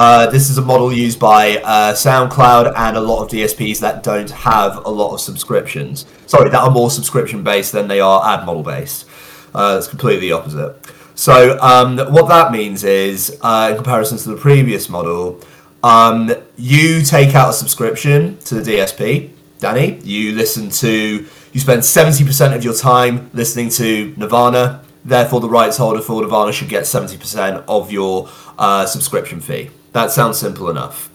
[0.01, 4.05] Uh, this is a model used by uh, SoundCloud and a lot of DSPs that
[4.05, 6.07] don't have a lot of subscriptions.
[6.29, 9.07] Sorry, that are more subscription based than they are ad model based.
[9.53, 10.77] Uh, it's completely the opposite.
[11.17, 15.43] So um, what that means is, uh, in comparison to the previous model,
[15.83, 19.99] um, you take out a subscription to the DSP, Danny.
[20.05, 24.85] You listen to, you spend seventy percent of your time listening to Nirvana.
[25.05, 29.71] Therefore, the rights holder for Nirvana should get seventy percent of your uh, subscription fee.
[29.93, 31.11] That sounds simple enough.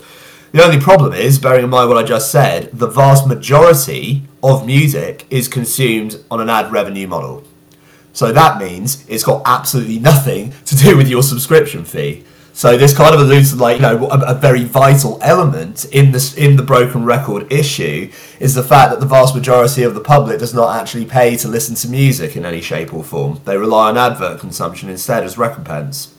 [0.51, 4.65] The only problem is, bearing in mind what I just said, the vast majority of
[4.65, 7.43] music is consumed on an ad revenue model.
[8.13, 12.23] So that means it's got absolutely nothing to do with your subscription fee.
[12.55, 16.11] So this kind of alludes to like you know a, a, very vital element in
[16.11, 19.99] this in the broken record issue is the fact that the vast majority of the
[19.99, 23.41] public does not actually pay to listen to music in any shape or form.
[23.45, 26.12] They rely on advert consumption instead as recompense.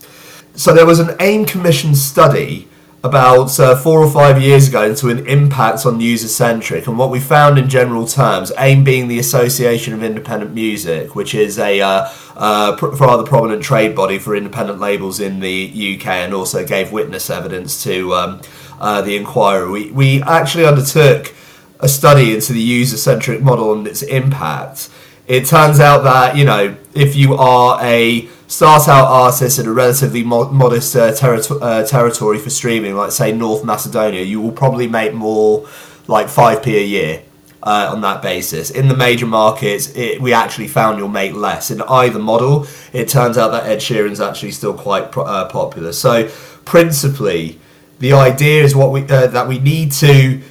[0.56, 2.68] So there was an AIM Commission study
[3.02, 6.86] about uh, four or five years ago into an impact on user centric.
[6.86, 11.34] And what we found in general terms, AIM being the Association of Independent Music, which
[11.34, 16.06] is a uh, uh, pr- rather prominent trade body for independent labels in the UK,
[16.06, 18.40] and also gave witness evidence to um,
[18.78, 19.68] uh, the inquiry.
[19.68, 21.34] We, we actually undertook
[21.80, 24.88] a study into the user centric model and its impact.
[25.26, 29.72] It turns out that, you know, if you are a start out artists in a
[29.72, 34.52] relatively mo- modest uh, terri- uh, territory for streaming, like say North Macedonia, you will
[34.52, 35.66] probably make more
[36.06, 37.22] like 5p a year
[37.62, 38.70] uh, on that basis.
[38.70, 41.70] In the major markets, it, we actually found you'll make less.
[41.70, 45.92] In either model, it turns out that Ed Sheeran's actually still quite pro- uh, popular.
[45.92, 46.28] So,
[46.64, 47.58] principally,
[47.98, 50.42] the idea is what we uh, that we need to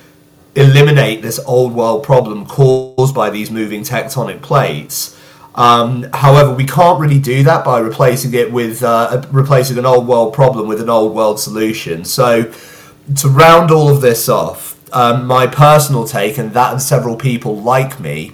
[0.56, 5.20] eliminate this old world problem caused by these moving tectonic plates
[5.56, 10.08] um, however, we can't really do that by replacing it with uh, replacing an old
[10.08, 12.06] world problem with an old world solution.
[12.06, 12.52] So,
[13.18, 17.62] to round all of this off, um, my personal take, and that of several people
[17.62, 18.32] like me,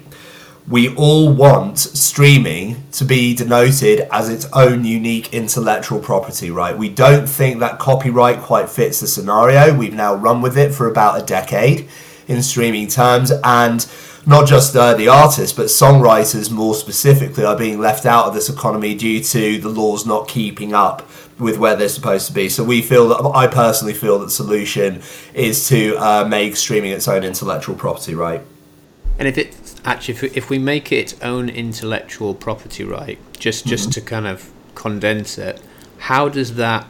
[0.66, 6.76] we all want streaming to be denoted as its own unique intellectual property, right?
[6.76, 9.76] We don't think that copyright quite fits the scenario.
[9.76, 11.88] We've now run with it for about a decade
[12.28, 13.86] in streaming terms, and
[14.26, 18.48] not just uh, the artists, but songwriters more specifically are being left out of this
[18.48, 22.48] economy due to the laws not keeping up with where they're supposed to be.
[22.48, 25.02] So we feel that I personally feel that the solution
[25.32, 28.42] is to uh, make streaming its own intellectual property right.
[29.18, 33.18] And if it actually, if we, if we make it its own intellectual property right,
[33.38, 33.92] just just mm-hmm.
[33.92, 35.60] to kind of condense it,
[35.98, 36.86] how does that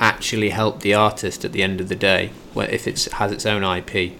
[0.00, 2.30] actually help the artist at the end of the day?
[2.54, 4.18] Where if it has its own IP,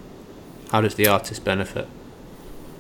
[0.71, 1.89] how does the artist benefit?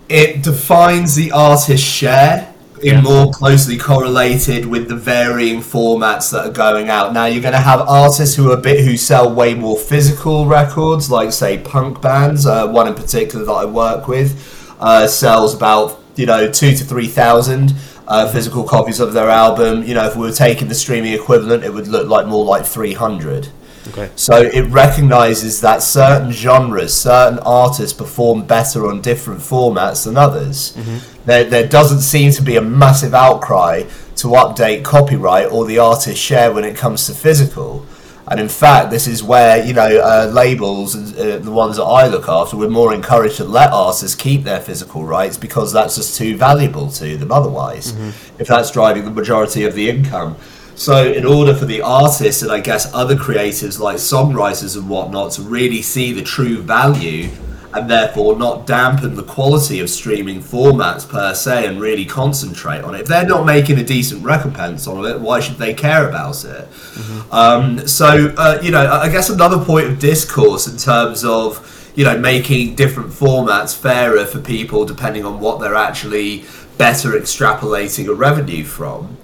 [0.08, 3.00] It defines the artist's share in yeah.
[3.00, 7.12] more closely correlated with the varying formats that are going out.
[7.12, 10.46] Now you're going to have artists who are a bit who sell way more physical
[10.46, 12.46] records, like say punk bands.
[12.46, 16.84] Uh, one in particular that I work with uh, sells about you know two to
[16.84, 17.74] three thousand.
[18.06, 19.82] Uh, physical copies of their album.
[19.82, 22.64] You know, if we were taking the streaming equivalent, it would look like more like
[22.64, 23.50] 300.
[23.90, 24.10] Okay.
[24.16, 30.72] So it recognizes that certain genres, certain artists perform better on different formats than others.
[30.76, 31.24] Mm-hmm.
[31.26, 33.84] There, there doesn't seem to be a massive outcry
[34.16, 37.86] to update copyright or the artist share when it comes to physical.
[38.30, 42.08] And in fact, this is where you know uh, labels, uh, the ones that I
[42.08, 46.18] look after, we're more encouraged to let artists keep their physical rights because that's just
[46.18, 47.32] too valuable to them.
[47.32, 48.40] Otherwise, mm-hmm.
[48.40, 50.36] if that's driving the majority of the income.
[50.78, 55.32] So, in order for the artists and I guess other creatives like songwriters and whatnot
[55.32, 57.30] to really see the true value
[57.74, 62.94] and therefore not dampen the quality of streaming formats per se and really concentrate on
[62.94, 63.00] it.
[63.00, 66.70] If they're not making a decent recompense on it, why should they care about it?
[66.70, 67.32] Mm-hmm.
[67.32, 72.04] Um, so, uh, you know, I guess another point of discourse in terms of, you
[72.04, 76.44] know, making different formats fairer for people depending on what they're actually
[76.78, 79.17] better extrapolating a revenue from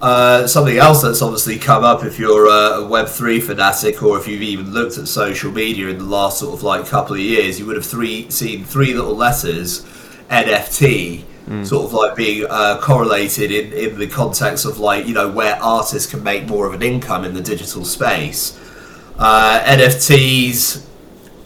[0.00, 4.42] uh, something else that's obviously come up if you're a Web3 fanatic or if you've
[4.42, 7.66] even looked at social media in the last sort of like couple of years, you
[7.66, 9.84] would have three seen three little letters
[10.30, 11.24] NFT.
[11.48, 11.66] Mm.
[11.66, 15.56] Sort of like being uh, correlated in, in the context of like you know where
[15.62, 18.56] artists can make more of an income in the digital space.
[19.18, 20.84] Uh, NFTs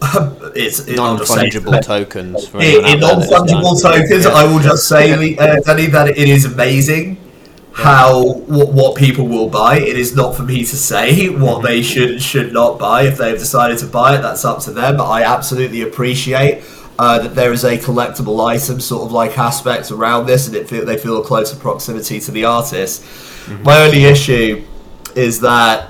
[0.56, 2.52] it's it, non-fungible tokens.
[2.54, 4.32] In, in non-fungible tokens, yeah.
[4.32, 7.21] I will just say, uh, Danny, that it is amazing
[7.74, 9.78] how what, what people will buy.
[9.78, 13.02] It is not for me to say what they should should not buy.
[13.02, 14.96] If they've decided to buy it, that's up to them.
[14.96, 16.64] But I absolutely appreciate
[16.98, 20.68] uh, that there is a collectible item sort of like aspect around this, and it
[20.68, 23.02] feel, they feel a closer proximity to the artist.
[23.02, 23.62] Mm-hmm.
[23.62, 24.64] My only issue
[25.14, 25.88] is that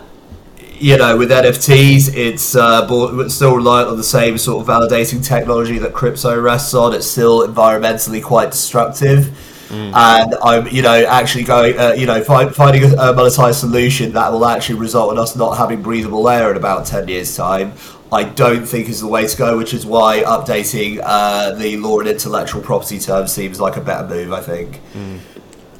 [0.82, 5.78] you know, with NFTs, it's uh, still reliant on the same sort of validating technology
[5.78, 6.92] that crypto rests on.
[6.92, 9.38] It's still environmentally quite destructive.
[9.72, 9.94] Mm.
[9.94, 14.12] And I'm, you know, actually going, uh, you know, find, finding a, a monetized solution
[14.12, 17.72] that will actually result in us not having breathable air in about 10 years' time.
[18.12, 22.00] I don't think is the way to go, which is why updating uh, the law
[22.00, 24.34] and intellectual property terms seems like a better move.
[24.34, 24.80] I think.
[24.92, 25.20] Mm.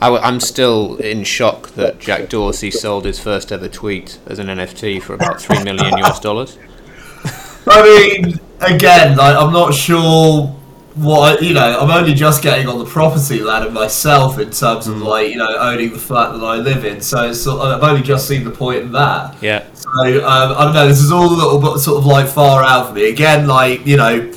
[0.01, 4.47] I, am still in shock that Jack Dorsey sold his first ever tweet as an
[4.47, 6.59] NFT for about three million US dollars.
[7.69, 10.59] I mean, again, like, I'm not sure
[10.95, 11.81] what you know.
[11.81, 15.05] I'm only just getting on the property ladder myself in terms of mm.
[15.05, 17.01] like you know owning the flat that I live in.
[17.01, 19.41] So I've only just seen the point in that.
[19.43, 19.65] Yeah.
[19.75, 19.91] So
[20.25, 20.89] um, I don't know.
[20.89, 23.09] This is all a little bit sort of like far out for me.
[23.09, 24.33] Again, like you know,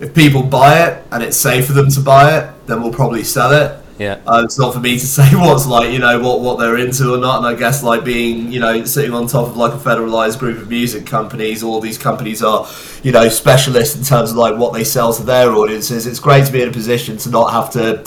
[0.00, 3.24] if people buy it and it's safe for them to buy it, then we'll probably
[3.24, 3.81] sell it.
[3.98, 4.20] Yeah.
[4.26, 7.14] Uh, it's not for me to say what's like, you know, what, what they're into
[7.14, 7.38] or not.
[7.38, 10.58] And I guess like being, you know, sitting on top of like a federalized group
[10.58, 12.68] of music companies, all these companies are,
[13.02, 16.06] you know, specialists in terms of like what they sell to their audiences.
[16.06, 18.04] It's great to be in a position to not have to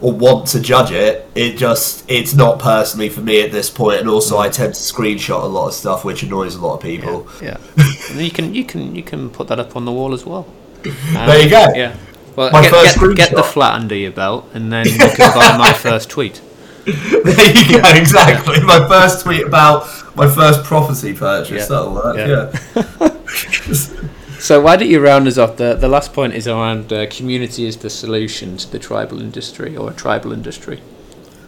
[0.00, 1.28] or want to judge it.
[1.34, 4.80] It just it's not personally for me at this point, and also I tend to
[4.80, 7.26] screenshot a lot of stuff, which annoys a lot of people.
[7.42, 8.14] Yeah, yeah.
[8.14, 10.46] you can you can you can put that up on the wall as well.
[10.84, 11.66] Um, there you go.
[11.74, 11.96] Yeah.
[12.38, 15.34] Well, my get, first get, get the flat under your belt, and then you can
[15.34, 16.40] buy my first tweet.
[16.84, 17.88] There you go.
[17.90, 18.60] Exactly.
[18.62, 21.68] My first tweet about my first property purchase.
[21.68, 21.76] Yeah.
[21.76, 22.16] That'll work.
[22.16, 23.10] Yeah.
[24.38, 25.56] so why don't you round us off?
[25.56, 29.76] The the last point is around uh, community is the solution to the tribal industry
[29.76, 30.80] or a tribal industry.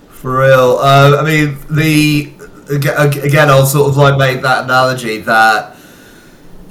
[0.09, 0.79] For real.
[0.81, 2.33] Uh, I mean, the
[2.69, 5.77] again, I'll sort of like make that analogy that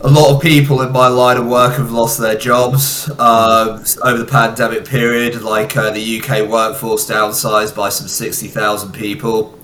[0.01, 4.17] a lot of people in my line of work have lost their jobs uh, over
[4.17, 5.41] the pandemic period.
[5.41, 9.59] Like uh, the UK workforce downsized by some 60,000 people.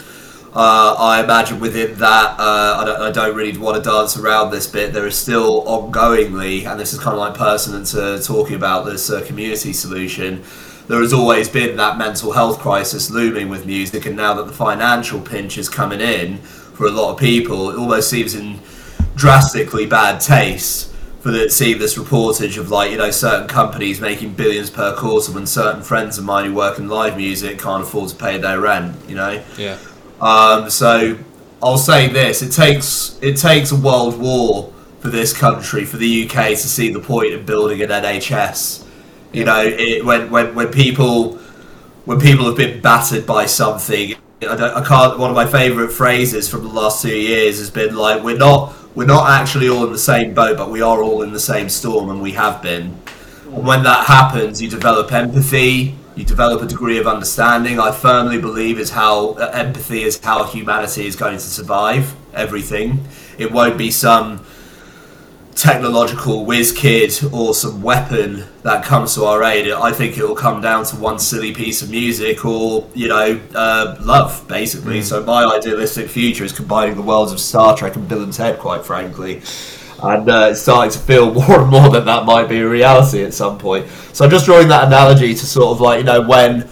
[0.54, 4.52] Uh, I imagine within that, uh, I don't, I, don't, really want to dance around
[4.52, 4.94] this bit.
[4.94, 9.10] There is still ongoingly, and this is kind of like pertinent to talking about this
[9.10, 10.44] uh, community solution.
[10.88, 14.54] There has always been that mental health crisis looming with music, and now that the
[14.54, 18.60] financial pinch is coming in for a lot of people, it almost seems in
[19.16, 20.92] drastically bad taste
[21.26, 25.32] for the see this reportage of like you know certain companies making billions per quarter
[25.32, 28.62] when certain friends of mine who work in live music can't afford to pay their
[28.62, 28.96] rent.
[29.10, 29.44] You know.
[29.58, 29.80] Yeah.
[30.22, 31.18] Um, so
[31.64, 36.26] I'll say this: it takes it takes a world war for this country, for the
[36.30, 38.86] UK, to see the point of building an NHS.
[39.34, 41.40] You know, it, when when when people
[42.06, 44.14] when people have been battered by something.
[44.44, 45.18] I, I can't.
[45.18, 48.76] One of my favourite phrases from the last two years has been like, "We're not
[48.96, 51.68] we're not actually all in the same boat, but we are all in the same
[51.70, 52.98] storm, and we have been.
[53.44, 57.78] And when that happens, you develop empathy, you develop a degree of understanding.
[57.78, 63.06] I firmly believe is how uh, empathy is how humanity is going to survive everything.
[63.38, 64.46] It won't be some
[65.56, 69.72] technological whiz kid or some weapon that comes to our aid.
[69.72, 73.40] I think it will come down to one silly piece of music or, you know,
[73.56, 75.00] uh, love, basically.
[75.00, 75.04] Mm.
[75.04, 78.60] So my idealistic future is combining the worlds of Star Trek and Bill and Ted,
[78.60, 79.42] quite frankly.
[80.04, 83.24] And uh, it's starting to feel more and more that that might be a reality
[83.24, 83.88] at some point.
[84.12, 86.70] So I'm just drawing that analogy to sort of like, you know, when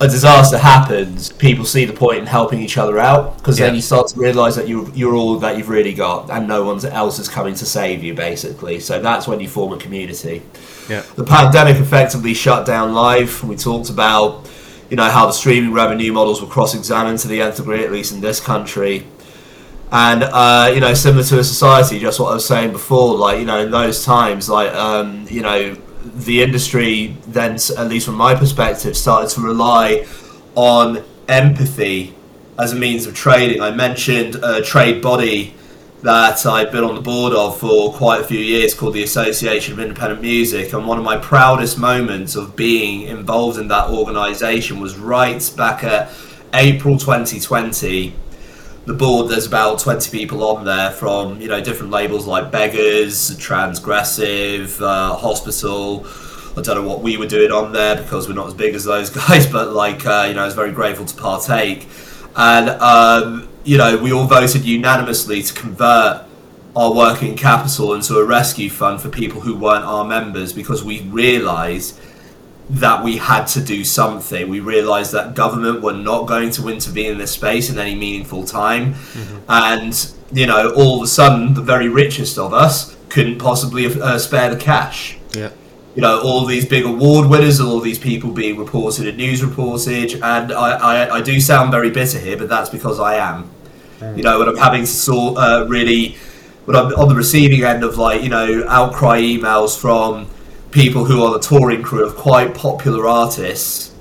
[0.00, 3.66] a disaster happens, people see the point in helping each other out because yeah.
[3.66, 6.64] then you start to realise that you're, you're all that you've really got and no
[6.64, 8.80] one else is coming to save you, basically.
[8.80, 10.42] So that's when you form a community.
[10.88, 11.04] Yeah.
[11.14, 13.44] The pandemic effectively shut down live.
[13.44, 14.50] We talked about,
[14.90, 18.12] you know, how the streaming revenue models were cross-examined to the nth degree, at least
[18.12, 19.06] in this country.
[19.92, 23.38] And uh, you know, similar to a society, just what I was saying before, like
[23.38, 25.76] you know, in those times, like um, you know,
[26.14, 30.06] the industry then, at least from my perspective, started to rely
[30.54, 32.14] on empathy
[32.58, 33.60] as a means of trading.
[33.60, 35.54] I mentioned a trade body
[36.02, 39.72] that I've been on the board of for quite a few years called the Association
[39.72, 40.72] of Independent Music.
[40.72, 45.82] And one of my proudest moments of being involved in that organisation was right back
[45.82, 46.12] at
[46.52, 48.14] April 2020
[48.86, 53.30] the board there's about 20 people on there from you know different labels like beggars
[53.38, 56.06] transgressive uh, hospital.
[56.56, 58.84] I don't know what we were doing on there because we're not as big as
[58.84, 61.88] those guys but like uh, you know i was very grateful to partake.
[62.36, 66.26] And um, you know we all voted unanimously to convert
[66.76, 71.02] our working capital into a rescue fund for people who weren't our members because we
[71.02, 71.98] realized
[72.70, 74.48] that we had to do something.
[74.48, 78.44] We realised that government were not going to intervene in this space in any meaningful
[78.44, 79.38] time, mm-hmm.
[79.48, 84.18] and you know, all of a sudden, the very richest of us couldn't possibly uh,
[84.18, 85.16] spare the cash.
[85.32, 85.50] Yeah.
[85.94, 90.14] You know, all these big award winners, all these people being reported in news reportage,
[90.14, 93.50] and I, I, I do sound very bitter here, but that's because I am.
[94.16, 96.18] You know, when I'm having to sort uh, really,
[96.66, 100.26] when I'm on the receiving end of like you know outcry emails from
[100.74, 103.94] people who are the touring crew of quite popular artists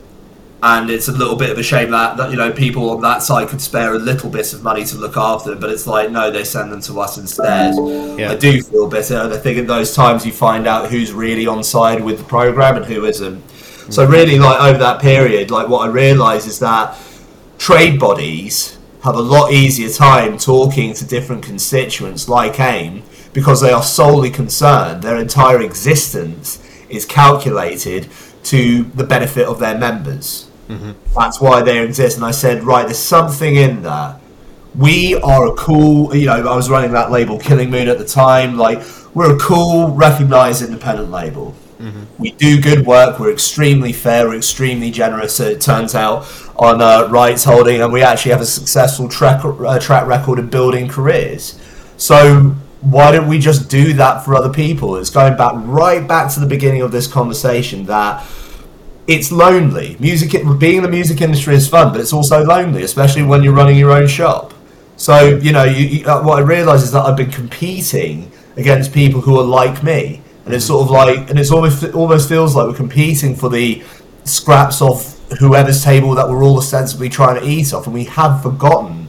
[0.63, 3.21] and it's a little bit of a shame that, that you know people on that
[3.21, 6.09] side could spare a little bit of money to look after them, but it's like
[6.09, 7.75] no, they send them to us instead.
[8.17, 8.31] Yeah.
[8.31, 11.45] I do feel bitter, and I think in those times you find out who's really
[11.45, 13.45] on side with the program and who isn't.
[13.45, 13.91] Mm-hmm.
[13.91, 16.97] So really, like over that period, like what I realise is that
[17.57, 23.03] trade bodies have a lot easier time talking to different constituents like AIM
[23.33, 25.03] because they are solely concerned.
[25.03, 26.62] Their entire existence
[26.93, 28.07] is calculated
[28.43, 30.49] to the benefit of their members.
[30.67, 30.91] Mm-hmm.
[31.15, 32.17] That's why they exist.
[32.17, 34.19] And I said, right, there's something in there.
[34.75, 38.05] We are a cool, you know, I was running that label Killing Moon at the
[38.05, 38.57] time.
[38.57, 38.81] Like,
[39.13, 41.55] we're a cool, recognized independent label.
[41.79, 42.03] Mm-hmm.
[42.17, 43.19] We do good work.
[43.19, 44.27] We're extremely fair.
[44.27, 45.39] We're extremely generous.
[45.39, 46.25] It turns out
[46.55, 50.49] on uh, rights holding, and we actually have a successful track uh, track record of
[50.49, 51.59] building careers.
[51.97, 54.97] So why don't we just do that for other people?
[54.97, 58.25] It's going back right back to the beginning of this conversation that
[59.07, 59.95] it's lonely.
[59.99, 63.53] Music, being in the music industry is fun, but it's also lonely, especially when you're
[63.53, 64.53] running your own shop.
[64.97, 68.93] So you know, you, you, uh, what I realise is that I've been competing against
[68.93, 72.55] people who are like me, and it's sort of like, and it's almost almost feels
[72.55, 73.81] like we're competing for the
[74.25, 78.43] scraps of whoever's table that we're all ostensibly trying to eat off, and we have
[78.43, 79.02] forgotten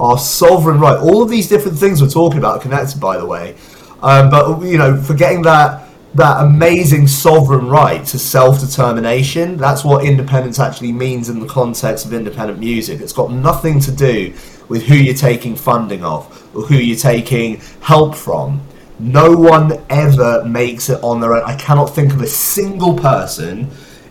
[0.00, 0.98] our sovereign right.
[0.98, 3.56] All of these different things we're talking about are connected, by the way,
[4.02, 9.56] um, but you know, forgetting that that amazing sovereign right to self determination.
[9.56, 13.00] That's what independence actually means in the context of independent music.
[13.00, 14.34] It's got nothing to do
[14.68, 18.60] with who you're taking funding of or who you're taking help from.
[18.98, 21.42] No one ever makes it on their own.
[21.44, 23.70] I cannot think of a single person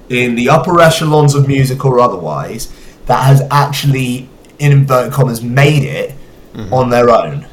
[0.09, 2.73] in the upper echelons of music or otherwise
[3.05, 4.27] that has actually,
[4.62, 6.16] in inverted commas, made it
[6.53, 6.74] mm-hmm.
[6.74, 7.47] on their own.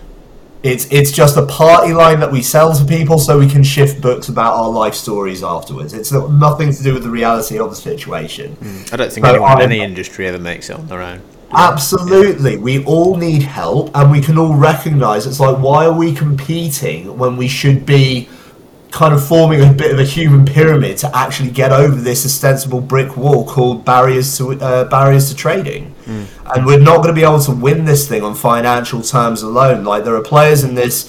[0.63, 4.03] It's it's just a party line that we sell to people so we can shift
[4.03, 5.95] books about our life stories afterwards.
[5.95, 8.57] It's nothing to do with the reality of the situation.
[8.57, 8.93] Mm.
[8.93, 11.23] I don't think anyone in any industry ever makes it on their own.
[11.53, 12.55] Absolutely.
[12.55, 12.59] Yeah.
[12.59, 17.17] We all need help and we can all recognize it's like why are we competing
[17.17, 18.29] when we should be
[18.91, 22.81] kind of forming a bit of a human pyramid to actually get over this ostensible
[22.81, 25.95] brick wall called barriers to uh, barriers to trading.
[26.09, 26.57] Mm.
[26.57, 29.85] And we're not going to be able to win this thing on financial terms alone.
[29.85, 31.07] Like there are players in this,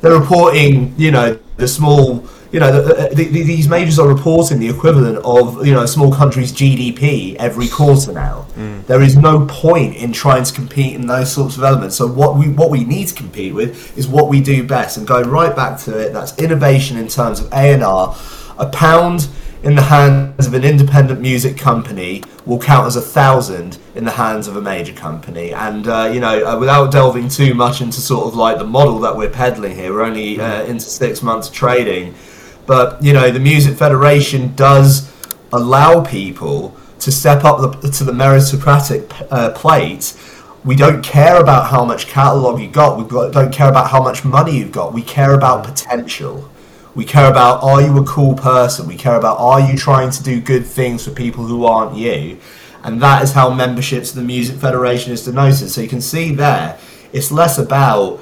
[0.00, 4.58] they're reporting, you know, the small you know, the, the, the, these majors are reporting
[4.58, 8.46] the equivalent of you know a small country's GDP every quarter now.
[8.56, 8.86] Mm.
[8.86, 11.96] There is no point in trying to compete in those sorts of elements.
[11.96, 15.06] So what we what we need to compete with is what we do best, and
[15.06, 16.12] going right back to it.
[16.12, 18.16] That's innovation in terms of A and R.
[18.58, 19.28] A pound
[19.62, 24.10] in the hands of an independent music company will count as a thousand in the
[24.10, 25.52] hands of a major company.
[25.52, 28.98] And uh, you know, uh, without delving too much into sort of like the model
[29.00, 32.14] that we're peddling here, we're only uh, into six months trading.
[32.66, 35.12] But you know, the Music Federation does
[35.52, 40.14] allow people to step up the, to the meritocratic uh, plate.
[40.64, 42.98] We don't care about how much catalog you got.
[42.98, 44.92] We don't care about how much money you've got.
[44.92, 46.50] We care about potential.
[47.00, 48.86] We care about are you a cool person?
[48.86, 52.36] We care about are you trying to do good things for people who aren't you?
[52.84, 55.70] And that is how membership to the Music Federation is denoted.
[55.70, 56.78] So you can see there,
[57.10, 58.20] it's less about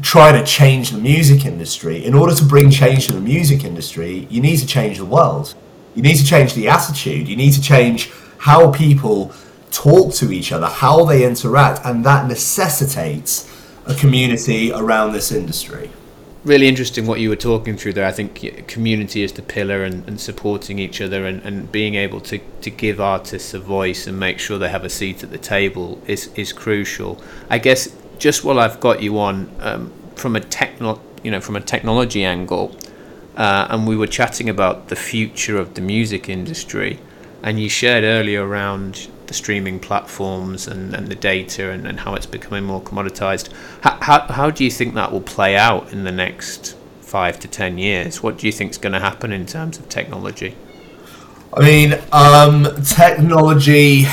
[0.00, 2.02] trying to change the music industry.
[2.02, 5.54] In order to bring change to the music industry, you need to change the world.
[5.94, 7.28] You need to change the attitude.
[7.28, 9.34] You need to change how people
[9.72, 13.46] talk to each other, how they interact, and that necessitates
[13.84, 15.90] a community around this industry.
[16.42, 18.06] Really interesting what you were talking through there.
[18.06, 22.22] I think community is the pillar and, and supporting each other and, and being able
[22.22, 25.38] to, to give artists a voice and make sure they have a seat at the
[25.38, 27.22] table is, is crucial.
[27.50, 31.56] I guess just while I've got you on, um, from a techno, you know, from
[31.56, 32.74] a technology angle,
[33.36, 37.00] uh, and we were chatting about the future of the music industry,
[37.42, 42.16] and you shared earlier around the streaming platforms and, and the data and, and how
[42.16, 43.48] it's becoming more commoditized.
[43.80, 47.46] How, how, how do you think that will play out in the next five to
[47.46, 48.24] ten years?
[48.24, 50.56] What do you think is going to happen in terms of technology?
[51.54, 54.06] I mean, um, technology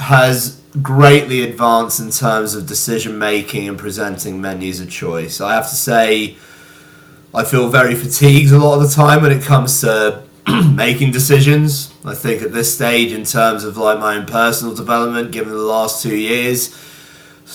[0.00, 5.40] has greatly advanced in terms of decision making and presenting menus of choice.
[5.40, 6.36] I have to say,
[7.32, 10.24] I feel very fatigued a lot of the time when it comes to
[10.74, 11.92] making decisions.
[12.06, 15.58] I think at this stage, in terms of like my own personal development, given the
[15.58, 16.74] last two years,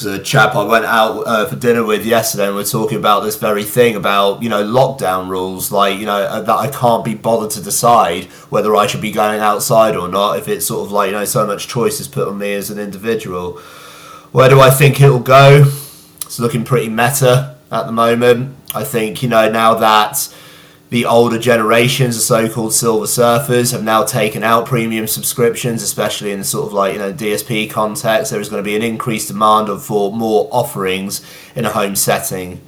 [0.05, 3.21] a chap I went out uh, for dinner with yesterday, and we are talking about
[3.21, 7.05] this very thing about you know lockdown rules, like you know uh, that I can't
[7.05, 10.85] be bothered to decide whether I should be going outside or not if it's sort
[10.85, 13.53] of like you know so much choice is put on me as an individual.
[14.31, 15.63] Where do I think it'll go?
[16.21, 18.55] It's looking pretty meta at the moment.
[18.73, 20.33] I think, you know, now that
[20.91, 26.39] the older generations, the so-called silver surfers, have now taken out premium subscriptions, especially in
[26.39, 28.29] the sort of like you know DSP context.
[28.29, 31.25] There is going to be an increased demand for more offerings
[31.55, 32.61] in a home setting.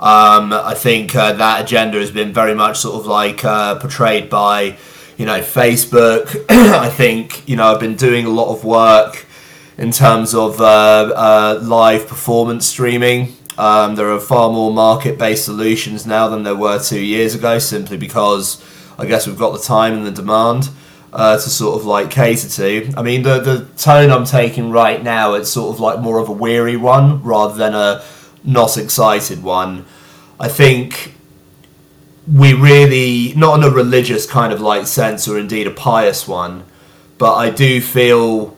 [0.00, 4.28] Um, I think uh, that agenda has been very much sort of like uh, portrayed
[4.28, 4.76] by
[5.16, 6.44] you know Facebook.
[6.50, 9.26] I think you know I've been doing a lot of work
[9.78, 13.36] in terms of uh, uh, live performance streaming.
[13.60, 17.58] Um, there are far more market based solutions now than there were two years ago,
[17.58, 18.64] simply because
[18.98, 20.70] I guess we've got the time and the demand.
[21.12, 22.92] Uh, to sort of like cater to.
[22.96, 26.28] I mean, the the tone I'm taking right now, it's sort of like more of
[26.28, 28.04] a weary one rather than a
[28.44, 29.86] not excited one.
[30.38, 31.14] I think
[32.32, 36.62] we really, not in a religious kind of like sense or indeed a pious one,
[37.18, 38.56] but I do feel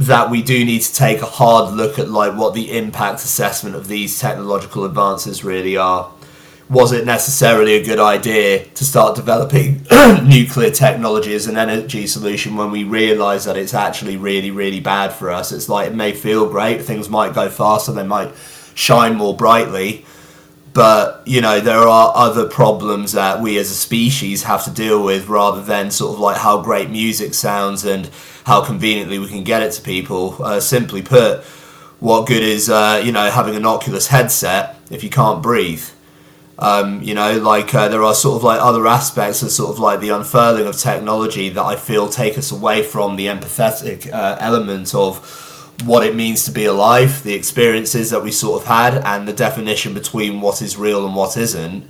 [0.00, 3.76] that we do need to take a hard look at like what the impact assessment
[3.76, 6.10] of these technological advances really are.
[6.70, 9.84] Was it necessarily a good idea to start developing
[10.24, 15.12] nuclear technology as an energy solution when we realise that it's actually really, really bad
[15.12, 15.52] for us?
[15.52, 18.32] It's like it may feel great, things might go faster, they might
[18.74, 20.06] shine more brightly,
[20.72, 25.02] but you know there are other problems that we as a species have to deal
[25.04, 28.10] with rather than sort of like how great music sounds and
[28.44, 30.36] how conveniently we can get it to people.
[30.42, 31.42] Uh, simply put,
[31.98, 35.84] what good is uh, you know having an Oculus headset if you can't breathe?
[36.58, 39.78] Um, you know, like uh, there are sort of like other aspects of sort of
[39.78, 44.36] like the unfurling of technology that I feel take us away from the empathetic uh,
[44.38, 45.49] element of
[45.82, 49.32] what it means to be alive, the experiences that we sort of had, and the
[49.32, 51.88] definition between what is real and what isn't.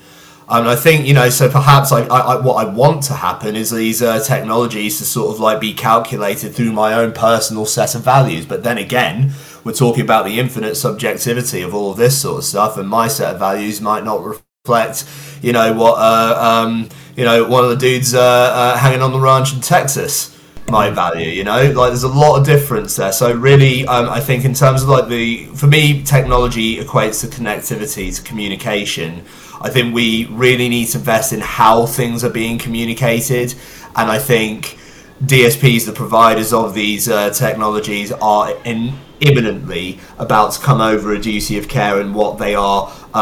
[0.49, 3.71] And I think you know, so perhaps I, I, what I want to happen is
[3.71, 8.03] these uh, technologies to sort of like be calculated through my own personal set of
[8.03, 8.47] values.
[8.47, 9.33] But then again,
[9.63, 13.07] we're talking about the infinite subjectivity of all of this sort of stuff, and my
[13.07, 15.05] set of values might not reflect,
[15.41, 19.13] you know, what uh, um, you know one of the dudes uh, uh hanging on
[19.13, 20.37] the ranch in Texas
[20.71, 21.71] my value you know?
[21.73, 23.13] Like there's a lot of difference there.
[23.13, 27.27] So really um, i think in terms of like the for me technology equates to
[27.27, 29.25] connectivity to communication.
[29.63, 33.55] I think we really need to invest in how things are being communicated,
[33.95, 34.79] and I think
[35.23, 41.21] DSPs, the providers of these uh, technologies, are in, imminently about to come over a
[41.21, 43.17] duty of care in what they are uh,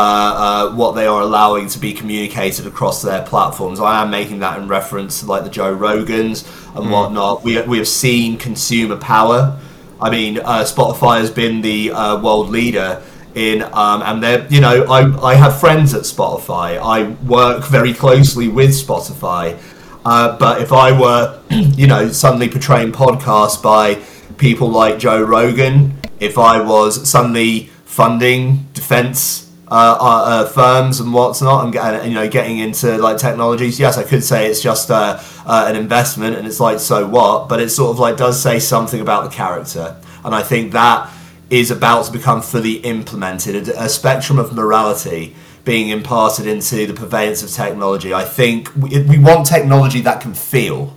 [0.70, 3.80] uh, what they are allowing to be communicated across their platforms.
[3.80, 6.44] I am making that in reference to like the Joe Rogans
[6.76, 6.90] and mm.
[6.90, 7.42] whatnot.
[7.42, 9.58] We we have seen consumer power.
[10.00, 13.02] I mean, uh, Spotify has been the uh, world leader
[13.34, 17.92] in um, and they're you know I, I have friends at spotify i work very
[17.92, 19.58] closely with spotify
[20.04, 24.02] uh, but if i were you know suddenly portraying podcasts by
[24.38, 31.12] people like joe rogan if i was suddenly funding defense uh, uh, uh firms and
[31.12, 33.78] what's not and, and, you know getting into like technologies.
[33.78, 37.48] Yes i could say it's just uh, uh, an investment and it's like so what?
[37.48, 39.96] But it sort of like does say something about the character.
[40.24, 41.10] And i think that
[41.50, 47.42] is about to become fully implemented, a, spectrum of morality being imparted into the purveyance
[47.42, 48.12] of technology.
[48.12, 50.96] I think we, we want technology that can feel,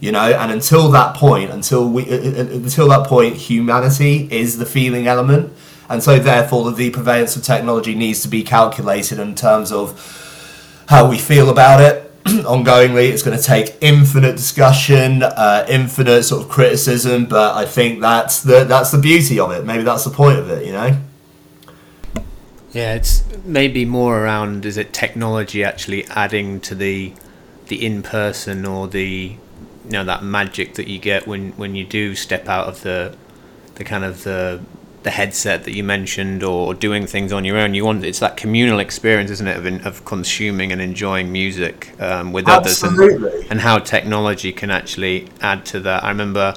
[0.00, 4.66] you know, and until that point, until we, uh, until that point, humanity is the
[4.66, 5.52] feeling element,
[5.92, 11.08] and so therefore the purveyance of technology needs to be calculated in terms of how
[11.08, 13.10] we feel about it ongoingly.
[13.10, 18.42] It's going to take infinite discussion, uh, infinite sort of criticism, but I think that's
[18.42, 19.66] the that's the beauty of it.
[19.66, 20.98] Maybe that's the point of it, you know.
[22.72, 27.12] Yeah, it's maybe more around is it technology actually adding to the
[27.66, 29.36] the in person or the
[29.84, 33.14] you know that magic that you get when when you do step out of the
[33.74, 34.62] the kind of the
[35.02, 37.74] the headset that you mentioned or doing things on your own.
[37.74, 42.32] You want it's that communal experience, isn't it, of, of consuming and enjoying music um,
[42.32, 43.16] with Absolutely.
[43.16, 46.04] others, and, and how technology can actually add to that.
[46.04, 46.54] I remember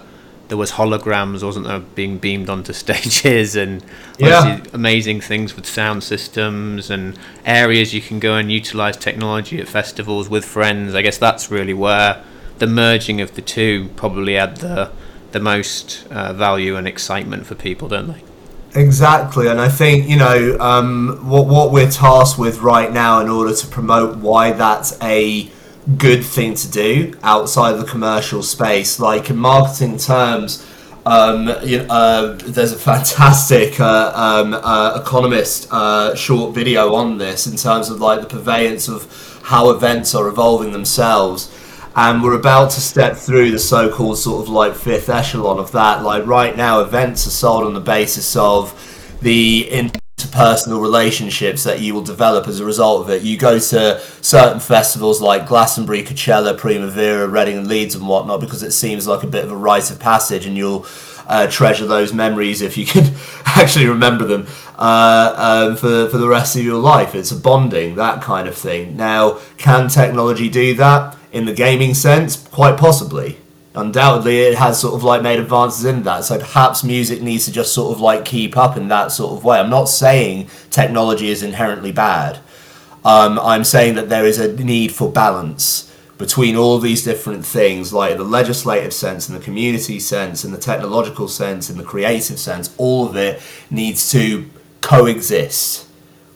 [0.47, 3.83] there was holograms, wasn't there, being beamed onto stages, and
[4.19, 4.63] yeah.
[4.73, 10.29] amazing things with sound systems and areas you can go and utilize technology at festivals
[10.29, 10.93] with friends.
[10.93, 12.23] I guess that's really where
[12.59, 14.91] the merging of the two probably add the
[15.31, 18.23] the most uh, value and excitement for people, don't they?
[18.75, 23.29] Exactly, and I think you know um, what what we're tasked with right now in
[23.29, 25.49] order to promote why that's a
[25.97, 28.99] good thing to do outside of the commercial space.
[28.99, 30.67] Like in marketing terms,
[31.05, 37.17] um, you know, uh, there's a fantastic uh, um, uh, economist uh, short video on
[37.17, 41.49] this in terms of like the purveyance of how events are evolving themselves
[41.95, 46.03] and we're about to step through the so-called sort of like fifth echelon of that.
[46.03, 51.93] Like right now, events are sold on the basis of the interpersonal relationships that you
[51.93, 53.23] will develop as a result of it.
[53.23, 58.61] You go to certain festivals like Glastonbury, Coachella, Primavera, Reading, and Leeds, and whatnot because
[58.61, 60.85] it seems like a bit of a rite of passage, and you'll
[61.27, 63.13] uh, treasure those memories if you can
[63.45, 64.47] actually remember them
[64.77, 67.15] uh, um, for, for the rest of your life.
[67.15, 68.97] It's a bonding, that kind of thing.
[68.97, 72.35] Now, can technology do that in the gaming sense?
[72.47, 73.37] Quite possibly.
[73.73, 76.23] Undoubtedly, it has sort of like made advances in that.
[76.23, 79.43] So perhaps music needs to just sort of like keep up in that sort of
[79.43, 79.59] way.
[79.59, 82.39] I'm not saying technology is inherently bad.
[83.03, 85.84] Um, I'm saying that there is a need for balance
[86.17, 90.57] between all these different things, like the legislative sense and the community sense and the
[90.57, 94.49] technological sense and the creative sense, all of it needs to
[94.81, 95.87] coexist,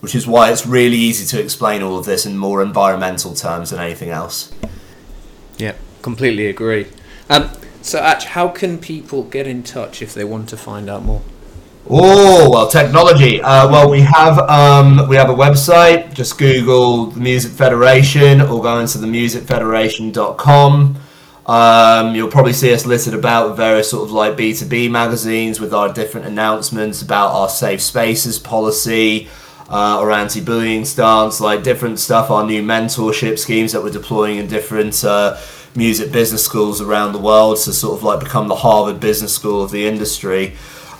[0.02, 3.70] which is why it's really easy to explain all of this in more environmental terms
[3.70, 4.52] than anything else.
[5.58, 6.88] Yeah, completely agree.
[7.30, 7.52] Um,
[7.82, 11.22] so, Ach, how can people get in touch if they want to find out more?
[11.92, 13.42] Oh well, technology.
[13.42, 16.14] Uh, well, we have um, we have a website.
[16.14, 20.98] Just Google the Music Federation or go into the musicfederation.com.
[21.48, 25.92] Um, you'll probably see us listed about various sort of like B2B magazines with our
[25.92, 29.28] different announcements about our safe spaces policy,
[29.68, 35.04] uh, anti-bullying stance, like different stuff, our new mentorship schemes that we're deploying in different
[35.04, 35.42] uh,
[35.76, 39.64] music business schools around the world to sort of like become the Harvard Business School
[39.64, 40.56] of the industry.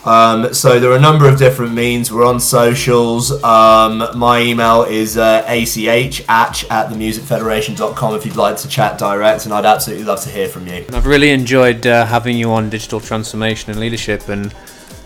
[0.06, 2.12] Um, so there are a number of different means.
[2.12, 3.32] We're on socials.
[3.44, 9.46] Um, my email is uh, ach at, at themusicfederation.com if you'd like to chat direct,
[9.46, 10.86] and I'd absolutely love to hear from you.
[10.94, 14.54] I've really enjoyed uh, having you on digital transformation and leadership, and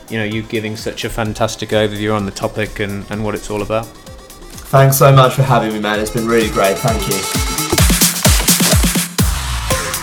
[0.09, 3.49] you know you giving such a fantastic overview on the topic and, and what it's
[3.49, 3.87] all about.
[4.73, 5.99] Thanks so much for having me, man.
[5.99, 6.77] It's been really great.
[6.77, 7.15] Thank you.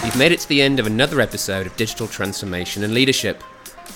[0.05, 3.45] You've made it to the end of another episode of Digital Transformation and Leadership.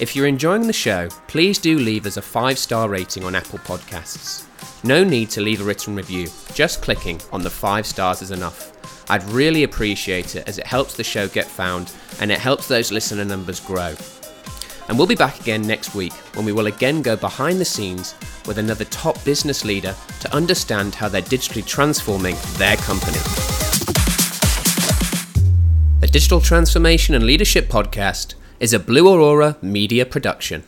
[0.00, 3.60] If you're enjoying the show, please do leave us a five star rating on Apple
[3.60, 4.44] Podcasts.
[4.82, 8.72] No need to leave a written review, just clicking on the five stars is enough.
[9.08, 12.90] I'd really appreciate it as it helps the show get found and it helps those
[12.90, 13.94] listener numbers grow.
[14.88, 18.16] And we'll be back again next week when we will again go behind the scenes
[18.48, 23.18] with another top business leader to understand how they're digitally transforming their company.
[26.00, 28.34] The Digital Transformation and Leadership Podcast
[28.64, 30.64] is a Blue Aurora media production.